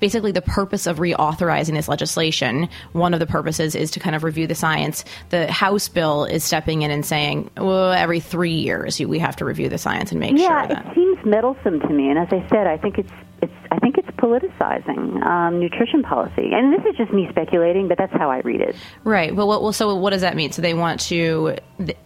[0.00, 4.24] basically the purpose of reauthorizing this legislation, one of the purposes is to kind of
[4.24, 5.04] review the science.
[5.30, 9.44] The House bill is stepping in and saying, well, every three years we have to
[9.44, 10.86] review the science and make yeah, sure that.
[10.86, 12.08] it seems meddlesome to me.
[12.10, 16.50] And as I said, I think it's it's I think it's politicizing um, nutrition policy.
[16.52, 18.76] And this is just me speculating, but that's how I read it.
[19.02, 19.34] Right.
[19.34, 20.52] Well, well, so what does that mean?
[20.52, 21.56] So they want to,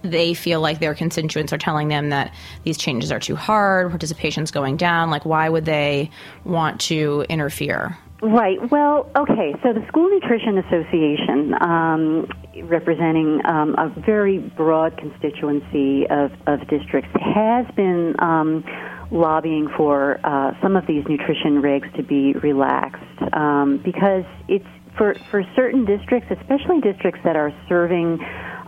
[0.02, 2.32] they feel like their constituents are telling them that
[2.64, 5.10] these changes are too hard, participation's going down.
[5.10, 6.10] Like, why would they
[6.44, 7.98] want to interfere?
[8.22, 8.58] Right.
[8.70, 9.54] Well, okay.
[9.62, 12.26] So the School Nutrition Association, um,
[12.64, 18.64] representing um, a very broad constituency of, of districts, has been um,
[19.10, 24.66] lobbying for uh, some of these nutrition regs to be relaxed um, because it's
[24.96, 28.18] for for certain districts, especially districts that are serving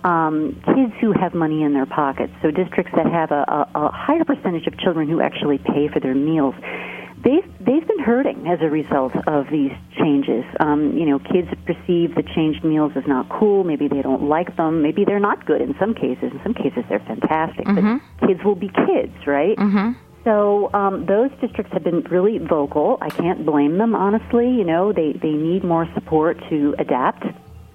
[0.04, 2.32] um, kids who have money in their pockets.
[2.42, 6.00] So districts that have a, a, a higher percentage of children who actually pay for
[6.00, 6.54] their meals.
[7.24, 10.44] They've they've been hurting as a result of these changes.
[10.60, 13.64] Um, you know, kids perceive the changed meals as not cool.
[13.64, 14.82] Maybe they don't like them.
[14.82, 16.30] Maybe they're not good in some cases.
[16.30, 17.66] In some cases, they're fantastic.
[17.66, 17.98] Mm-hmm.
[18.20, 19.56] But kids will be kids, right?
[19.56, 20.07] Mm-hmm.
[20.24, 22.98] So um, those districts have been really vocal.
[23.00, 24.50] I can't blame them, honestly.
[24.50, 27.24] You know, they they need more support to adapt.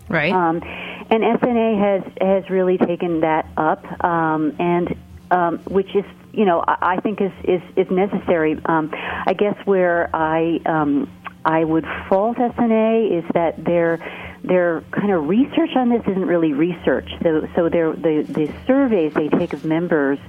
[0.10, 0.32] Right.
[0.32, 0.62] Um,
[1.10, 4.96] and SNA has has really taken that up, um, and
[5.32, 8.60] um, which is you know I, I think is is is necessary.
[8.66, 11.10] Um, I guess where I um,
[11.46, 14.00] I would fault SNA is that they're
[14.44, 17.10] their kind of research on this isn't really research.
[17.24, 20.20] So, so the the surveys they take of members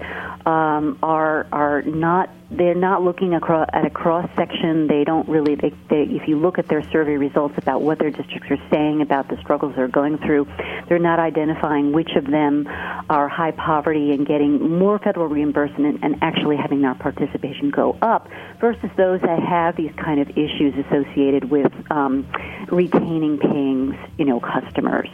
[0.46, 4.86] um, are are not they're not looking across, at a cross section.
[4.86, 5.54] They don't really.
[5.54, 9.00] They, they, if you look at their survey results about what their districts are saying
[9.00, 10.46] about the struggles they're going through,
[10.88, 12.66] they're not identifying which of them
[13.10, 18.28] are high poverty and getting more federal reimbursement and actually having their participation go up
[18.60, 22.26] versus those that have these kind of issues associated with um,
[22.68, 25.08] retaining paying, you know, customers.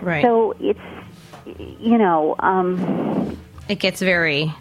[0.00, 0.22] Right.
[0.22, 0.80] So it's
[1.58, 2.36] you know.
[2.38, 4.52] Um, it gets very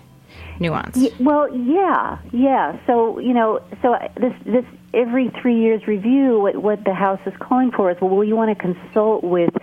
[0.59, 0.97] nuance.
[0.97, 2.77] Y- well, yeah, yeah.
[2.87, 7.33] So you know, so this this every three years review, what, what the House is
[7.39, 9.53] calling for is, well, you want to consult with.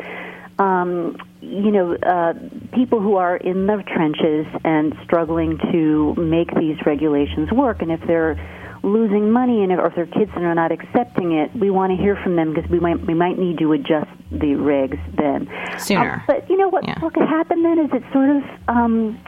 [0.59, 2.35] Um, you know, uh,
[2.73, 8.01] people who are in the trenches and struggling to make these regulations work, and if
[8.07, 8.39] they're
[8.83, 11.97] losing money and if, or if their kids are not accepting it, we want to
[11.97, 16.15] hear from them because we might we might need to adjust the regs then sooner.
[16.15, 16.87] Um, but you know what?
[16.87, 16.99] Yeah.
[17.01, 19.19] What could happen then is it sort of um,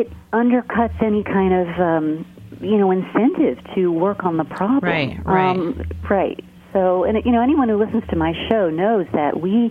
[0.00, 2.26] it undercuts any kind of um,
[2.60, 4.84] you know incentive to work on the problem.
[4.84, 5.56] Right, right.
[5.56, 6.44] Um, right.
[6.72, 9.70] So, and you know, anyone who listens to my show knows that we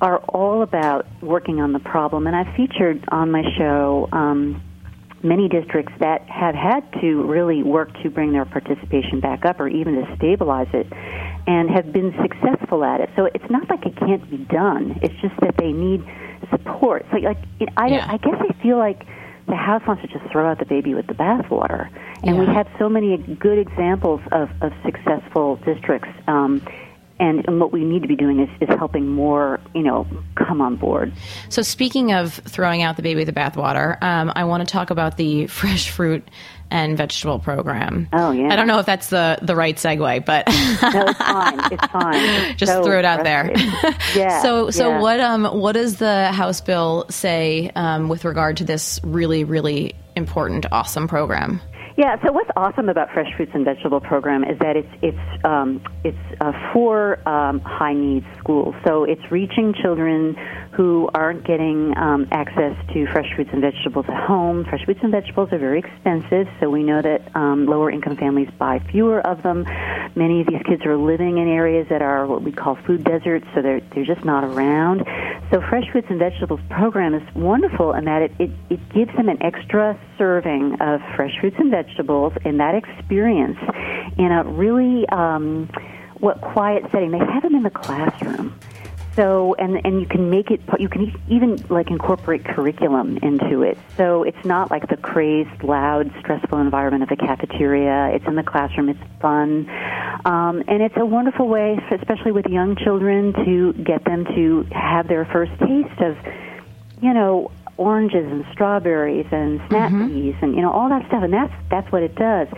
[0.00, 2.26] are all about working on the problem.
[2.26, 4.60] And I've featured on my show um,
[5.22, 9.68] many districts that have had to really work to bring their participation back up, or
[9.68, 10.88] even to stabilize it,
[11.46, 13.10] and have been successful at it.
[13.14, 14.98] So it's not like it can't be done.
[15.02, 16.04] It's just that they need
[16.50, 17.06] support.
[17.12, 18.06] So, like, it, I, Yeah.
[18.10, 19.06] I guess I feel like
[19.46, 21.90] the House wants to just throw out the baby with the bathwater.
[22.22, 26.08] And we have so many good examples of, of successful districts.
[26.28, 26.62] Um,
[27.18, 30.60] and, and what we need to be doing is, is helping more, you know, come
[30.60, 31.12] on board.
[31.50, 34.90] So, speaking of throwing out the baby with the bathwater, um, I want to talk
[34.90, 36.28] about the fresh fruit
[36.72, 38.08] and vegetable program.
[38.14, 38.50] Oh, yeah.
[38.50, 41.60] I don't know if that's the the right segue, but No, it's fine.
[41.70, 42.56] It's fine.
[42.56, 43.52] Just so throw it out there.
[44.16, 44.40] yeah.
[44.42, 45.00] so, so yeah.
[45.00, 49.94] what um what does the House bill say um, with regard to this really really
[50.16, 51.60] important awesome program?
[51.96, 52.16] Yeah.
[52.24, 56.16] So what's awesome about Fresh Fruits and Vegetable Program is that it's it's um, it's
[56.40, 58.74] uh, for um, high needs schools.
[58.86, 60.36] So it's reaching children
[60.72, 64.64] who aren't getting um, access to fresh fruits and vegetables at home.
[64.64, 68.48] Fresh fruits and vegetables are very expensive, so we know that um, lower income families
[68.58, 69.64] buy fewer of them.
[70.14, 73.46] Many of these kids are living in areas that are what we call food deserts,
[73.54, 75.04] so they're they're just not around.
[75.50, 79.28] So Fresh Fruits and Vegetables program is wonderful in that it, it, it gives them
[79.28, 83.58] an extra serving of fresh fruits and vegetables and that experience
[84.16, 85.68] in a really um,
[86.20, 87.10] what quiet setting.
[87.10, 88.58] They have them in the classroom.
[89.14, 93.78] So and and you can make it you can even like incorporate curriculum into it.
[93.96, 98.14] So it's not like the crazed, loud, stressful environment of a cafeteria.
[98.14, 98.88] It's in the classroom.
[98.88, 99.68] It's fun,
[100.24, 105.08] um, and it's a wonderful way, especially with young children, to get them to have
[105.08, 106.16] their first taste of,
[107.02, 111.22] you know, oranges and strawberries and snap peas and you know all that stuff.
[111.22, 112.48] And that's that's what it does.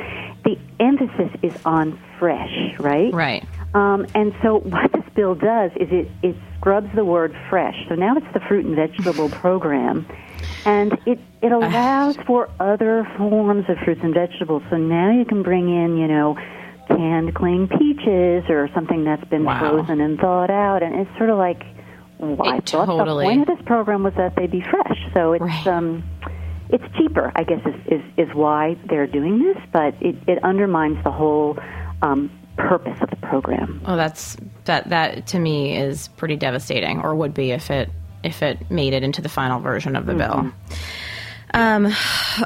[0.45, 3.12] The emphasis is on fresh, right?
[3.12, 3.45] Right.
[3.75, 7.77] Um, and so what this bill does is it, it scrubs the word fresh.
[7.89, 10.07] So now it's the fruit and vegetable program.
[10.65, 14.63] And it, it allows for other forms of fruits and vegetables.
[14.71, 16.37] So now you can bring in, you know,
[16.89, 19.59] canned cling peaches or something that's been Wow.
[19.59, 20.83] frozen and thawed out.
[20.83, 21.63] And it's sort of like,
[22.23, 24.99] I It thought totally- the point of this program was that they'd be fresh.
[25.15, 25.67] So it's, Right.
[25.67, 26.05] um,
[26.71, 31.03] it's cheaper, I guess, is, is, is why they're doing this, but it, it undermines
[31.05, 31.59] the whole
[32.03, 33.83] um, purpose of the program.
[33.87, 37.90] Well, that's that that to me is pretty devastating, or would be if it
[38.23, 40.53] if it made it into the final version of the bill.
[41.53, 41.93] Um,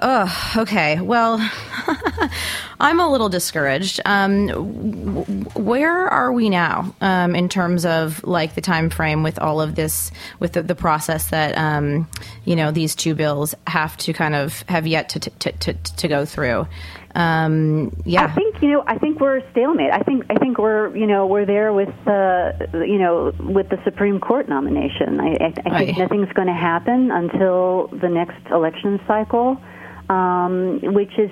[0.02, 1.00] oh, okay.
[1.00, 1.38] Well,
[2.80, 4.00] I'm a little discouraged.
[4.04, 9.38] Um, w- where are we now um, in terms of like the time frame with
[9.40, 12.08] all of this, with the, the process that um,
[12.44, 16.08] you know these two bills have to kind of have yet to to, to, to
[16.08, 16.68] go through?
[17.16, 18.26] Um, yeah.
[18.26, 18.84] I think you know.
[18.86, 19.90] I think we're stalemate.
[19.92, 23.82] I think I think we're you know we're there with the you know with the
[23.82, 25.18] Supreme Court nomination.
[25.18, 25.98] I, I, I think Right.
[25.98, 29.60] nothing's going to happen until the next election cycle,
[30.08, 31.30] um, which is.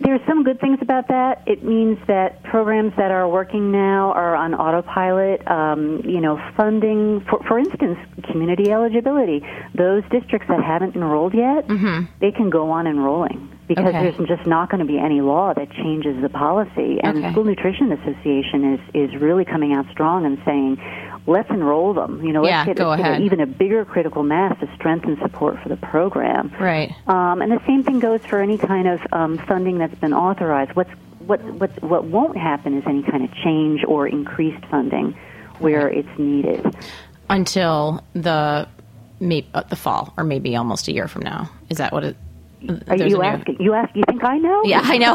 [0.00, 1.42] There's some good things about that.
[1.46, 5.46] It means that programs that are working now are on autopilot.
[5.48, 7.98] Um, you know, funding, for, for instance,
[8.30, 9.42] community eligibility.
[9.74, 11.66] Those districts that haven't enrolled yet,
[12.20, 14.10] they can go on enrolling because Okay.
[14.12, 16.98] there's just not going to be any law that changes the policy.
[17.02, 17.26] And Okay.
[17.28, 20.76] the School Nutrition Association is is really coming out strong and saying,
[21.26, 22.22] let's enroll them.
[22.24, 23.22] You know, let's get go a- get ahead.
[23.22, 26.52] even a bigger critical mass to strengthen support for the program.
[26.60, 26.92] Right.
[27.06, 30.74] Um, and the same thing goes for any kind of um, funding that's been authorized.
[30.76, 35.16] What's what what what won't happen is any kind of change or increased funding
[35.58, 36.74] where it's needed.
[37.30, 38.68] until the
[39.20, 41.48] may, uh, the fall, or maybe almost a year from now.
[41.70, 42.16] Is that what it?
[42.88, 43.56] Are you new- asking?
[43.60, 43.94] You ask?
[43.94, 44.62] You think I know?
[44.64, 45.14] Yeah, I know,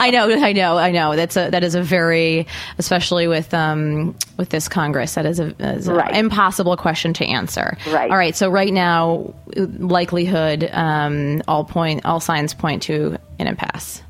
[0.00, 1.16] I know, I know, I know.
[1.16, 2.46] That's a that is a very,
[2.78, 6.16] especially with um with this Congress, that is a, is a Right.
[6.16, 7.76] impossible question to answer.
[7.90, 8.10] Right.
[8.10, 8.34] All right.
[8.34, 14.02] So right now, likelihood, um, all point, all signs point to an impasse.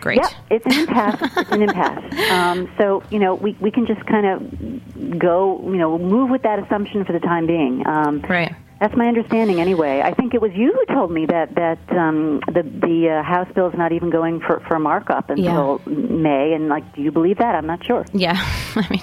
[0.00, 0.18] Great.
[0.18, 1.32] Yeah, it's an impasse.
[1.36, 2.04] it's an impasse.
[2.30, 6.42] Um, so you know, we we can just kind of go, you know, move with
[6.42, 7.86] that assumption for the time being.
[7.86, 8.54] Um, Right.
[8.80, 10.02] That's my understanding, anyway.
[10.04, 13.48] I think it was you who told me that that um, the the uh, House
[13.54, 16.52] bill is not even going for for markup until May.
[16.52, 17.54] And like, do you believe that?
[17.54, 18.04] I'm not sure.
[18.12, 18.34] Yeah,
[18.74, 19.02] I mean,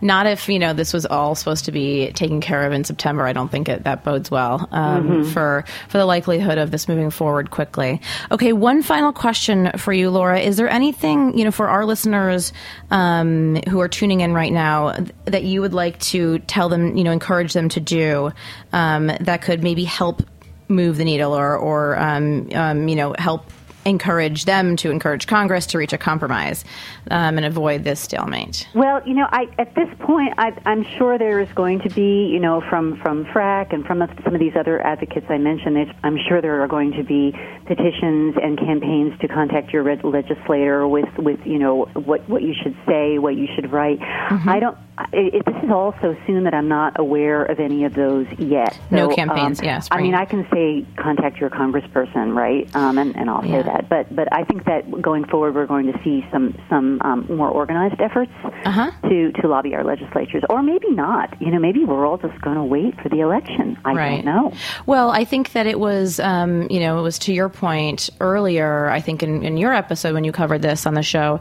[0.00, 3.26] not if you know this was all supposed to be taken care of in September.
[3.26, 5.30] I don't think it, that bodes well um, mm-hmm.
[5.30, 8.00] for for the likelihood of this moving forward quickly.
[8.30, 10.40] Okay, one final question for you, Laura.
[10.40, 12.52] Is there anything you know for our listeners
[12.90, 17.04] um, who are tuning in right now that you would like to tell them, you
[17.04, 18.32] know, encourage them to do
[18.72, 20.22] um, that could maybe help
[20.68, 23.50] move the needle or or um, um, you know help
[23.86, 26.64] encourage them to encourage Congress to reach a compromise
[27.10, 28.68] um, and avoid this stalemate?
[28.74, 32.26] Well, you know, I, at this point, I, am sure there is going to be,
[32.26, 36.18] you know, from from FRAC and from some of these other advocates I mentioned, I'm
[36.28, 37.32] sure there are going to be
[37.66, 42.76] petitions and campaigns to contact your legislator with with you know what what you should
[42.86, 44.00] say, what you should write.
[44.00, 44.48] Mm-hmm.
[44.48, 44.78] I don't.
[45.12, 48.74] It, this is all so soon that I'm not aware of any of those yet.
[48.90, 49.88] So, no campaigns, um, yes.
[49.90, 52.74] I mean, I can say contact your congressperson, right?
[52.74, 53.88] Um, and, and I'll say that that.
[53.88, 57.48] But but I think that going forward, we're going to see some some um, more
[57.48, 58.32] organized efforts
[58.64, 58.90] uh-huh.
[59.08, 61.40] to to lobby our legislatures, or maybe not.
[61.40, 63.78] You know, maybe we're all just going to wait for the election.
[63.84, 64.24] I right.
[64.24, 64.52] don't know.
[64.86, 68.88] Well, I think that it was um, you know it was to your point earlier.
[68.88, 71.40] I think in, in your episode when you covered this on the show,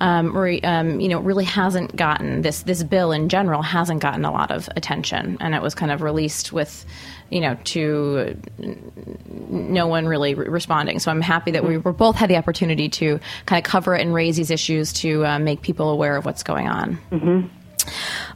[0.00, 4.24] um, re, um, you know, really hasn't gotten this this bill in general hasn't gotten
[4.24, 6.84] a lot of attention, and it was kind of released with
[7.30, 8.36] you know, to
[9.48, 10.98] no one really re- responding.
[10.98, 14.02] So I'm happy that we were both had the opportunity to kind of cover it
[14.02, 16.98] and raise these issues to uh, make people aware of what's going on.
[17.10, 17.46] Mm-hmm.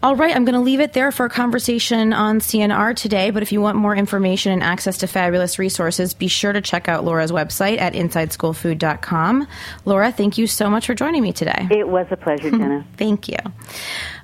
[0.02, 3.30] All right, I'm going to leave it there for a conversation on CNR today.
[3.30, 6.88] But if you want more information and access to fabulous resources, be sure to check
[6.88, 9.46] out Laura's website at InsideSchoolFood.com.
[9.84, 11.68] Laura, thank you so much for joining me today.
[11.70, 12.86] It was a pleasure, Jenna.
[12.96, 13.38] thank you.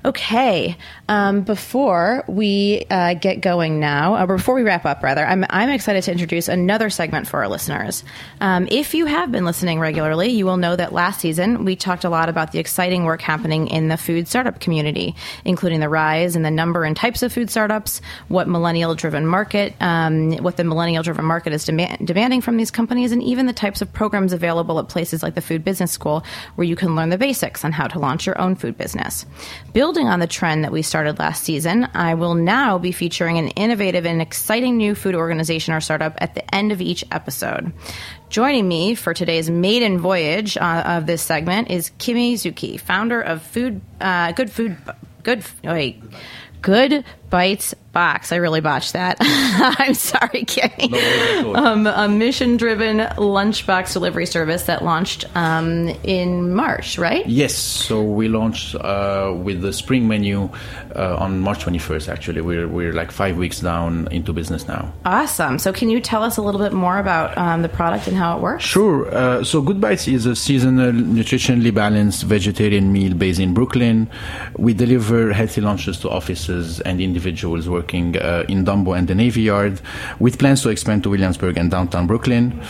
[0.07, 0.77] Okay,
[1.09, 5.71] um, before we uh, get going now, uh, before we wrap up, rather, I'm, I'm
[5.71, 8.03] excited to introduce another segment for our listeners.
[8.41, 12.05] Um, if you have been listening regularly, you will know that last season we talked
[12.05, 16.35] a lot about the exciting work happening in the food startup community, including the rise
[16.35, 21.25] in the number and types of food startups, what millennial-driven market, um, what the millennial-driven
[21.25, 24.89] market is demand- demanding from these companies, and even the types of programs available at
[24.89, 26.25] places like the Food Business School,
[26.57, 29.25] where you can learn the basics on how to launch your own food business.
[29.73, 33.49] Building on the trend that we started last season, I will now be featuring an
[33.49, 37.73] innovative and exciting new food organization or startup at the end of each episode.
[38.31, 43.43] Joining me for today's maiden voyage uh, of this segment is Kimi Zuki, founder of
[43.43, 44.77] Food uh, Good Food
[45.23, 46.03] Good wait
[46.63, 48.31] Good Bytes box.
[48.31, 49.17] I really botched that.
[49.21, 50.89] I'm sorry, Kenny.
[50.89, 57.27] No, um, a mission driven lunchbox delivery service that launched um, in March, right?
[57.27, 57.55] Yes.
[57.55, 60.51] So we launched uh, with the spring menu
[60.95, 62.43] uh, on March 21st, actually.
[62.43, 64.93] We're, we're like five weeks down into business now.
[65.07, 65.59] Awesome.
[65.59, 68.37] So can you tell us a little bit more about um, the product and how
[68.37, 68.63] it works?
[68.63, 69.09] Sure.
[69.09, 74.11] Uh, so Good Bytes is a seasonal, nutritionally balanced vegetarian meal based in Brooklyn.
[74.59, 79.15] We deliver healthy lunches to offices and individuals working working uh, in Dumbo and the
[79.15, 79.81] Navy Yard,
[80.19, 82.61] with plans to expand to Williamsburg and downtown Brooklyn.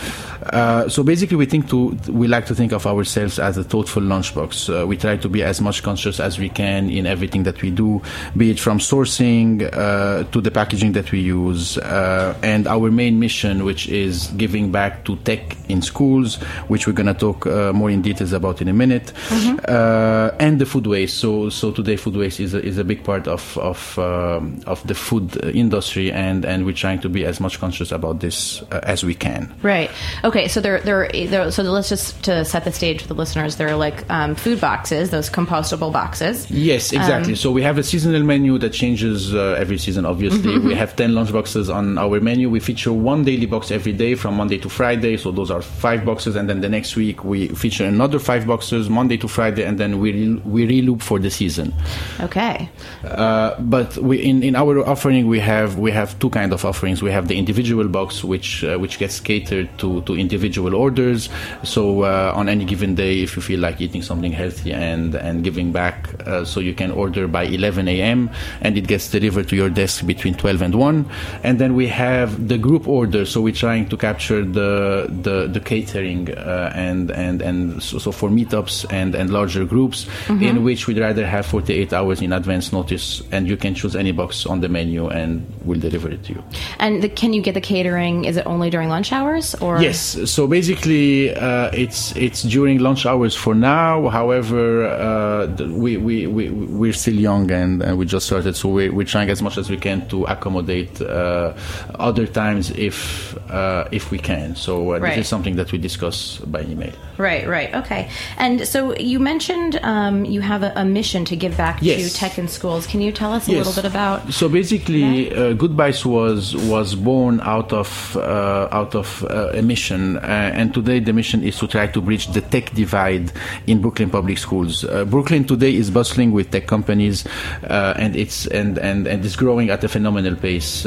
[0.53, 4.01] Uh, so basically, we think to we like to think of ourselves as a thoughtful
[4.01, 4.69] lunchbox.
[4.69, 7.71] Uh, we try to be as much conscious as we can in everything that we
[7.71, 8.01] do,
[8.35, 13.19] be it from sourcing uh, to the packaging that we use, uh, and our main
[13.19, 16.35] mission, which is giving back to tech in schools,
[16.67, 20.39] which we're going to talk uh, more in details about in a minute, mm-hmm.
[20.39, 21.17] and the food waste.
[21.17, 24.85] So so today, food waste is a, is a big part of of um, of
[24.87, 29.03] the food industry, and and we're trying to be as much conscious about this as
[29.03, 29.53] we can.
[29.61, 29.91] Right.
[30.23, 33.55] Okay, so they're, they're, so let's just to set the stage for the listeners.
[33.55, 36.49] They're like um, food boxes, those compostable boxes.
[36.51, 37.33] Yes, exactly.
[37.33, 40.05] Um, so we have a seasonal menu that changes uh, every season.
[40.05, 40.67] Obviously, mm-hmm.
[40.67, 42.49] we have ten lunch boxes on our menu.
[42.49, 45.17] We feature one daily box every day from Monday to Friday.
[45.17, 48.89] So those are five boxes, and then the next week we feature another five boxes
[48.89, 51.73] Monday to Friday, and then we re- we reloop for the season.
[52.19, 52.69] Okay.
[53.03, 57.01] Uh, but we in, in our offering we have we have two kind of offerings.
[57.01, 61.29] We have the individual box, which uh, which gets catered to to individual orders.
[61.63, 65.43] So uh, on any given day, if you feel like eating something healthy and and
[65.47, 65.97] giving back,
[66.27, 68.29] uh, so you can order by 11 a.m.
[68.61, 71.05] and it gets delivered to your desk between 12 and 1.
[71.43, 73.25] And then we have the group order.
[73.25, 78.11] So we're trying to capture the the, the catering uh, and and and so, so,
[78.11, 80.43] for meetups and and larger groups mm-hmm.
[80.43, 84.11] in which we'd rather have 48 hours in advance notice, and you can choose any
[84.11, 86.43] box on the menu and we'll deliver it to you.
[86.79, 88.25] And the, can you get the catering?
[88.25, 89.81] Is it only during lunch hours or?
[89.81, 90.06] Yes.
[90.07, 94.07] So basically, uh, it's it's during lunch hours for now.
[94.09, 95.47] However, uh,
[95.83, 99.29] we we we we're still young and, and we just started, so we, we're trying
[99.29, 101.53] as much as we can to accommodate uh,
[101.99, 104.55] other times if uh, if we can.
[104.55, 105.15] So uh, Right.
[105.15, 106.93] this is something that we discuss by email.
[107.17, 108.09] Right, right, okay.
[108.37, 111.97] And so you mentioned um, you have a, a mission to give back Yes.
[112.01, 112.85] to tech in schools.
[112.91, 114.17] Can you tell us a little bit about?
[114.31, 119.61] So basically, uh, Good Bytes was was born out of uh, out of uh, a
[119.61, 123.31] mission, uh, and today the mission is to try to bridge the tech divide
[123.65, 124.83] in Brooklyn public schools.
[124.83, 127.25] Uh, Brooklyn today is bustling with tech companies,
[127.63, 130.85] uh, and it's and, and and it's growing at a phenomenal pace.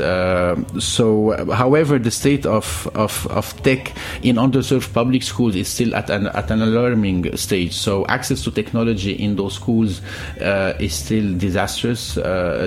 [0.79, 3.93] So, however, the state of, of of tech
[4.23, 7.75] in underserved public schools is still at an at an alarming stage.
[7.75, 10.01] So, access to technology in those schools
[10.39, 12.19] is still disastrous.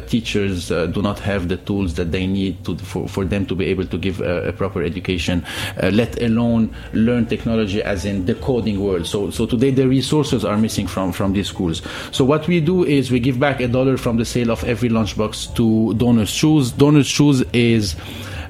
[0.08, 3.66] Teachers do not have the tools that they need to, for, for them to be
[3.66, 5.46] able to give a, a proper education,
[5.82, 9.05] uh, let alone learn technology as in the coding world.
[9.07, 11.81] So, so today the resources are missing from, from these schools.
[12.11, 14.89] So what we do is we give back a dollar from the sale of every
[14.89, 16.71] lunchbox to Donors Choose.
[16.71, 17.95] Donors Choose is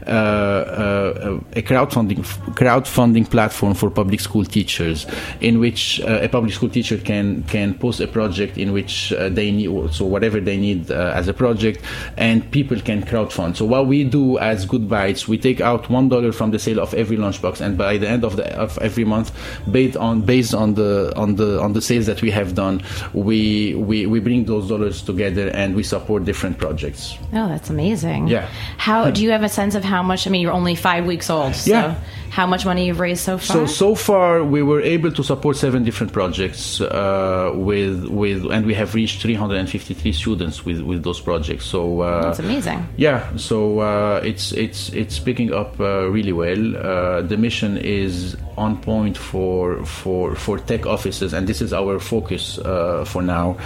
[0.08, 2.24] a crowdfunding
[2.56, 5.06] crowdfunding platform for public school teachers,
[5.42, 9.30] in which uh, a public school teacher can can post a project in which uh,
[9.30, 11.84] they need so whatever they need uh, as a project,
[12.18, 13.56] and people can crowdfund.
[13.56, 16.80] So what we do as Good Bytes, we take out one dollar from the sale
[16.80, 19.32] of every lunchbox, and by the end of the of every month,
[19.72, 22.82] based on based on the on the on the sales that we have done,
[23.14, 27.18] we we we bring those dollars together and we support different projects.
[27.34, 28.28] Oh, that's amazing.
[28.28, 28.48] Yeah.
[28.78, 30.26] How do you have a sense of how much?
[30.26, 31.54] I mean, you're only five weeks old.
[31.56, 31.96] So Yeah.
[32.32, 33.56] how much money you've raised so far?
[33.56, 38.66] So so far we were able to support seven different projects uh, with with and
[38.66, 41.66] we have reached 353 students with with those projects.
[41.66, 42.88] So uh, that's amazing.
[42.98, 46.76] yeah, so uh, it's it's it's picking up uh, really well.
[46.76, 52.00] Uh, the mission is on point for for for tech offices, and this is our
[52.00, 53.58] focus uh, for now.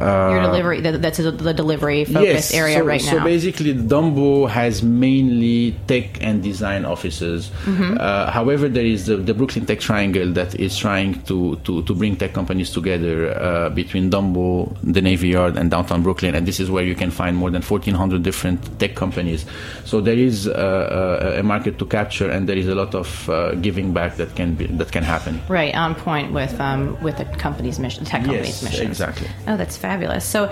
[0.00, 0.80] Uh, Your delivery.
[0.80, 3.10] That's the the delivery focus area so, right now.
[3.18, 7.50] so basically, Dumbo has mainly tech and design offices.
[7.64, 7.96] Mm-hmm.
[8.00, 11.94] Uh, however, there is the, the Brooklyn Tech Triangle that is trying to, to, to
[11.94, 16.34] bring tech companies together uh, between Dumbo, the Navy Yard, and downtown Brooklyn.
[16.34, 19.44] And this is where you can find more than 1,400 different tech companies.
[19.84, 23.28] So there is uh, a, a market to capture, and there is a lot of
[23.28, 25.40] uh, giving back that can be that can happen.
[25.48, 28.86] Right, on point with um, with the company's mission, tech company's Yes, mission.
[28.86, 29.28] exactly.
[29.46, 30.24] Oh, that's fabulous.
[30.24, 30.50] So,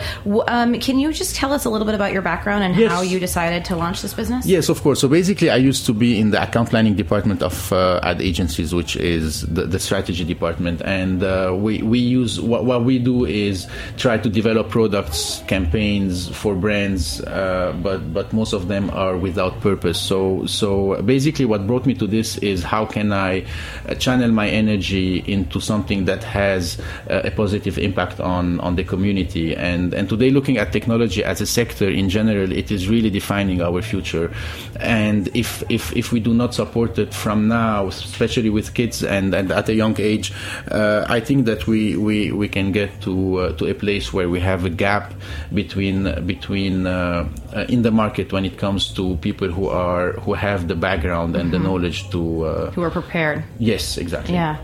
[0.49, 2.91] um, can you just tell us a little bit about your background and Yes.
[2.91, 4.47] how you decided to launch this business?
[4.47, 5.01] Yes, of course.
[5.01, 8.75] So basically, I used to be in the account planning department of uh, ad agencies,
[8.75, 13.27] which is the, the strategy department, and uh, we we use what, what we do
[13.27, 19.17] is try to develop products, campaigns for brands, uh, but but most of them are
[19.17, 20.01] without purpose.
[20.01, 23.45] So so basically, what brought me to this is how can I
[23.87, 28.85] uh, channel my energy into something that has uh, a positive impact on on the
[28.85, 33.11] community, and and today looking at technology as a sector in general, it is really
[33.11, 34.33] defining our future.
[34.81, 35.02] And
[35.35, 39.51] if if if we do not support it from now, especially with kids and, and
[39.51, 40.33] at a young age,
[40.71, 44.29] uh, I think that we, we, we can get to uh, to a place where
[44.29, 45.15] we have a gap
[45.53, 50.35] between between uh, uh, in the market when it comes to people who are who
[50.35, 52.45] have the background and the knowledge to.
[52.45, 53.45] Uh, Who are prepared?
[53.59, 54.35] yes, exactly.
[54.35, 54.57] Yeah.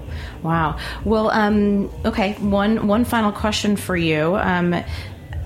[0.42, 0.76] Wow.
[1.04, 2.34] Well, um, okay.
[2.40, 4.36] One one final question for you.
[4.36, 4.74] Um,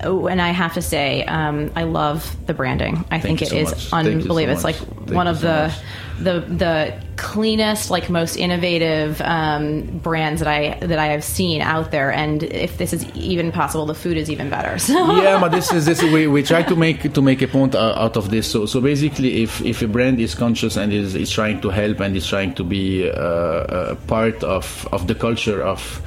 [0.02, 3.04] and I have to say, um, I love the branding.
[3.10, 3.68] I think you it so is.
[3.70, 4.54] Thank so unbelievable.
[4.54, 6.48] it's like Thank one of so the, much.
[6.48, 11.90] the the cleanest, like most innovative um, brands that I that I have seen out
[11.90, 12.12] there.
[12.12, 14.78] And if this is even possible, the food is even better.
[14.92, 17.74] So yeah, but this is this we, we try to make to make a point
[17.74, 18.50] uh, out of this.
[18.50, 22.00] So so basically, if if a brand is conscious and is, is trying to help
[22.00, 26.02] and is trying to be uh, a part of of the culture of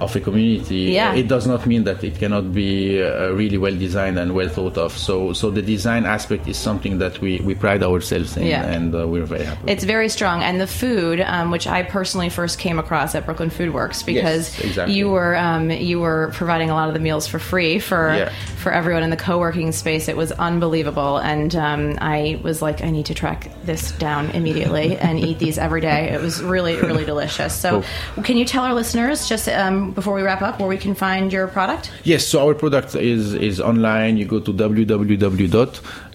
[0.00, 1.14] of a community, Yeah.
[1.14, 4.78] it does not mean that it cannot be uh, really well designed and well thought
[4.78, 4.96] of.
[4.96, 8.64] So so the design aspect is something that we, we pride ourselves in, Yeah.
[8.64, 9.60] and uh, we're very happy.
[9.72, 13.50] It's very strong, and the food, um, which I personally first came across at Brooklyn
[13.50, 14.94] Food Works, because exactly.
[14.94, 18.32] you were um, you were providing a lot of the meals for free for Yeah.
[18.56, 20.08] for everyone in the co-working space.
[20.08, 24.96] It was unbelievable, and um, I was like, I need to track this down immediately
[24.96, 26.10] and eat these every day.
[26.10, 27.54] It was really really delicious.
[27.54, 27.82] So,
[28.22, 29.48] can you tell our listeners just
[29.94, 31.90] before we wrap up, where we can find your product?
[32.04, 34.16] Yes, so our product is is online.
[34.16, 34.52] You go to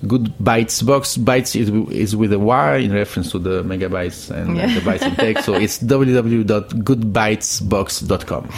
[0.03, 1.17] www.goodbytesbox.
[1.17, 4.67] Bytes box is, is with a Y in reference to the megabytes and Yeah.
[4.67, 5.39] the bytes intake.
[5.39, 8.49] So it's www.goodbytesbox.com.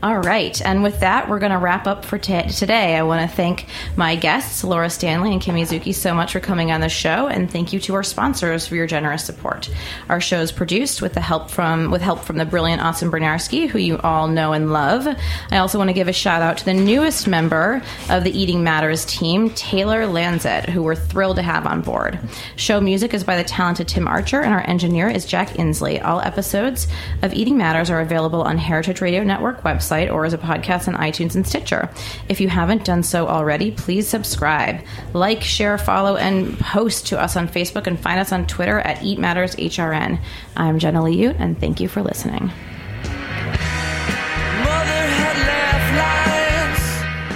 [0.00, 0.60] All right.
[0.64, 2.94] And with that, we're going to wrap up for t- today.
[2.96, 6.70] I want to thank my guests, Laura Stanley and Kim Mizuki, so much for coming
[6.70, 7.26] on the show.
[7.26, 9.68] And thank you to our sponsors for your generous support.
[10.08, 13.68] Our show is produced with the help from with help from the brilliant Austin Bernarski,
[13.68, 15.08] who you all know and love.
[15.50, 18.62] I also want to give a shout out to the newest member of the Eating
[18.62, 22.18] Matters team, Taylor Lanzet, who we're thrilled to have on board.
[22.56, 26.02] Show music is by the talented Tim Archer, and our engineer is Jack Inslee.
[26.02, 26.88] All episodes
[27.20, 30.94] of Eating Matters are available on Heritage Radio Network website or as a podcast on
[30.94, 31.90] iTunes and Stitcher.
[32.30, 34.80] If you haven't done so already, please subscribe,
[35.12, 39.02] like, share, follow, and post to us on Facebook and find us on Twitter at
[39.02, 40.18] Eat Matters HRN.
[40.56, 42.50] I'm Jenna Lee Liut, and thank you for listening.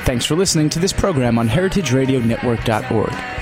[0.05, 3.42] Thanks for listening to this program on heritageradionetwork.org.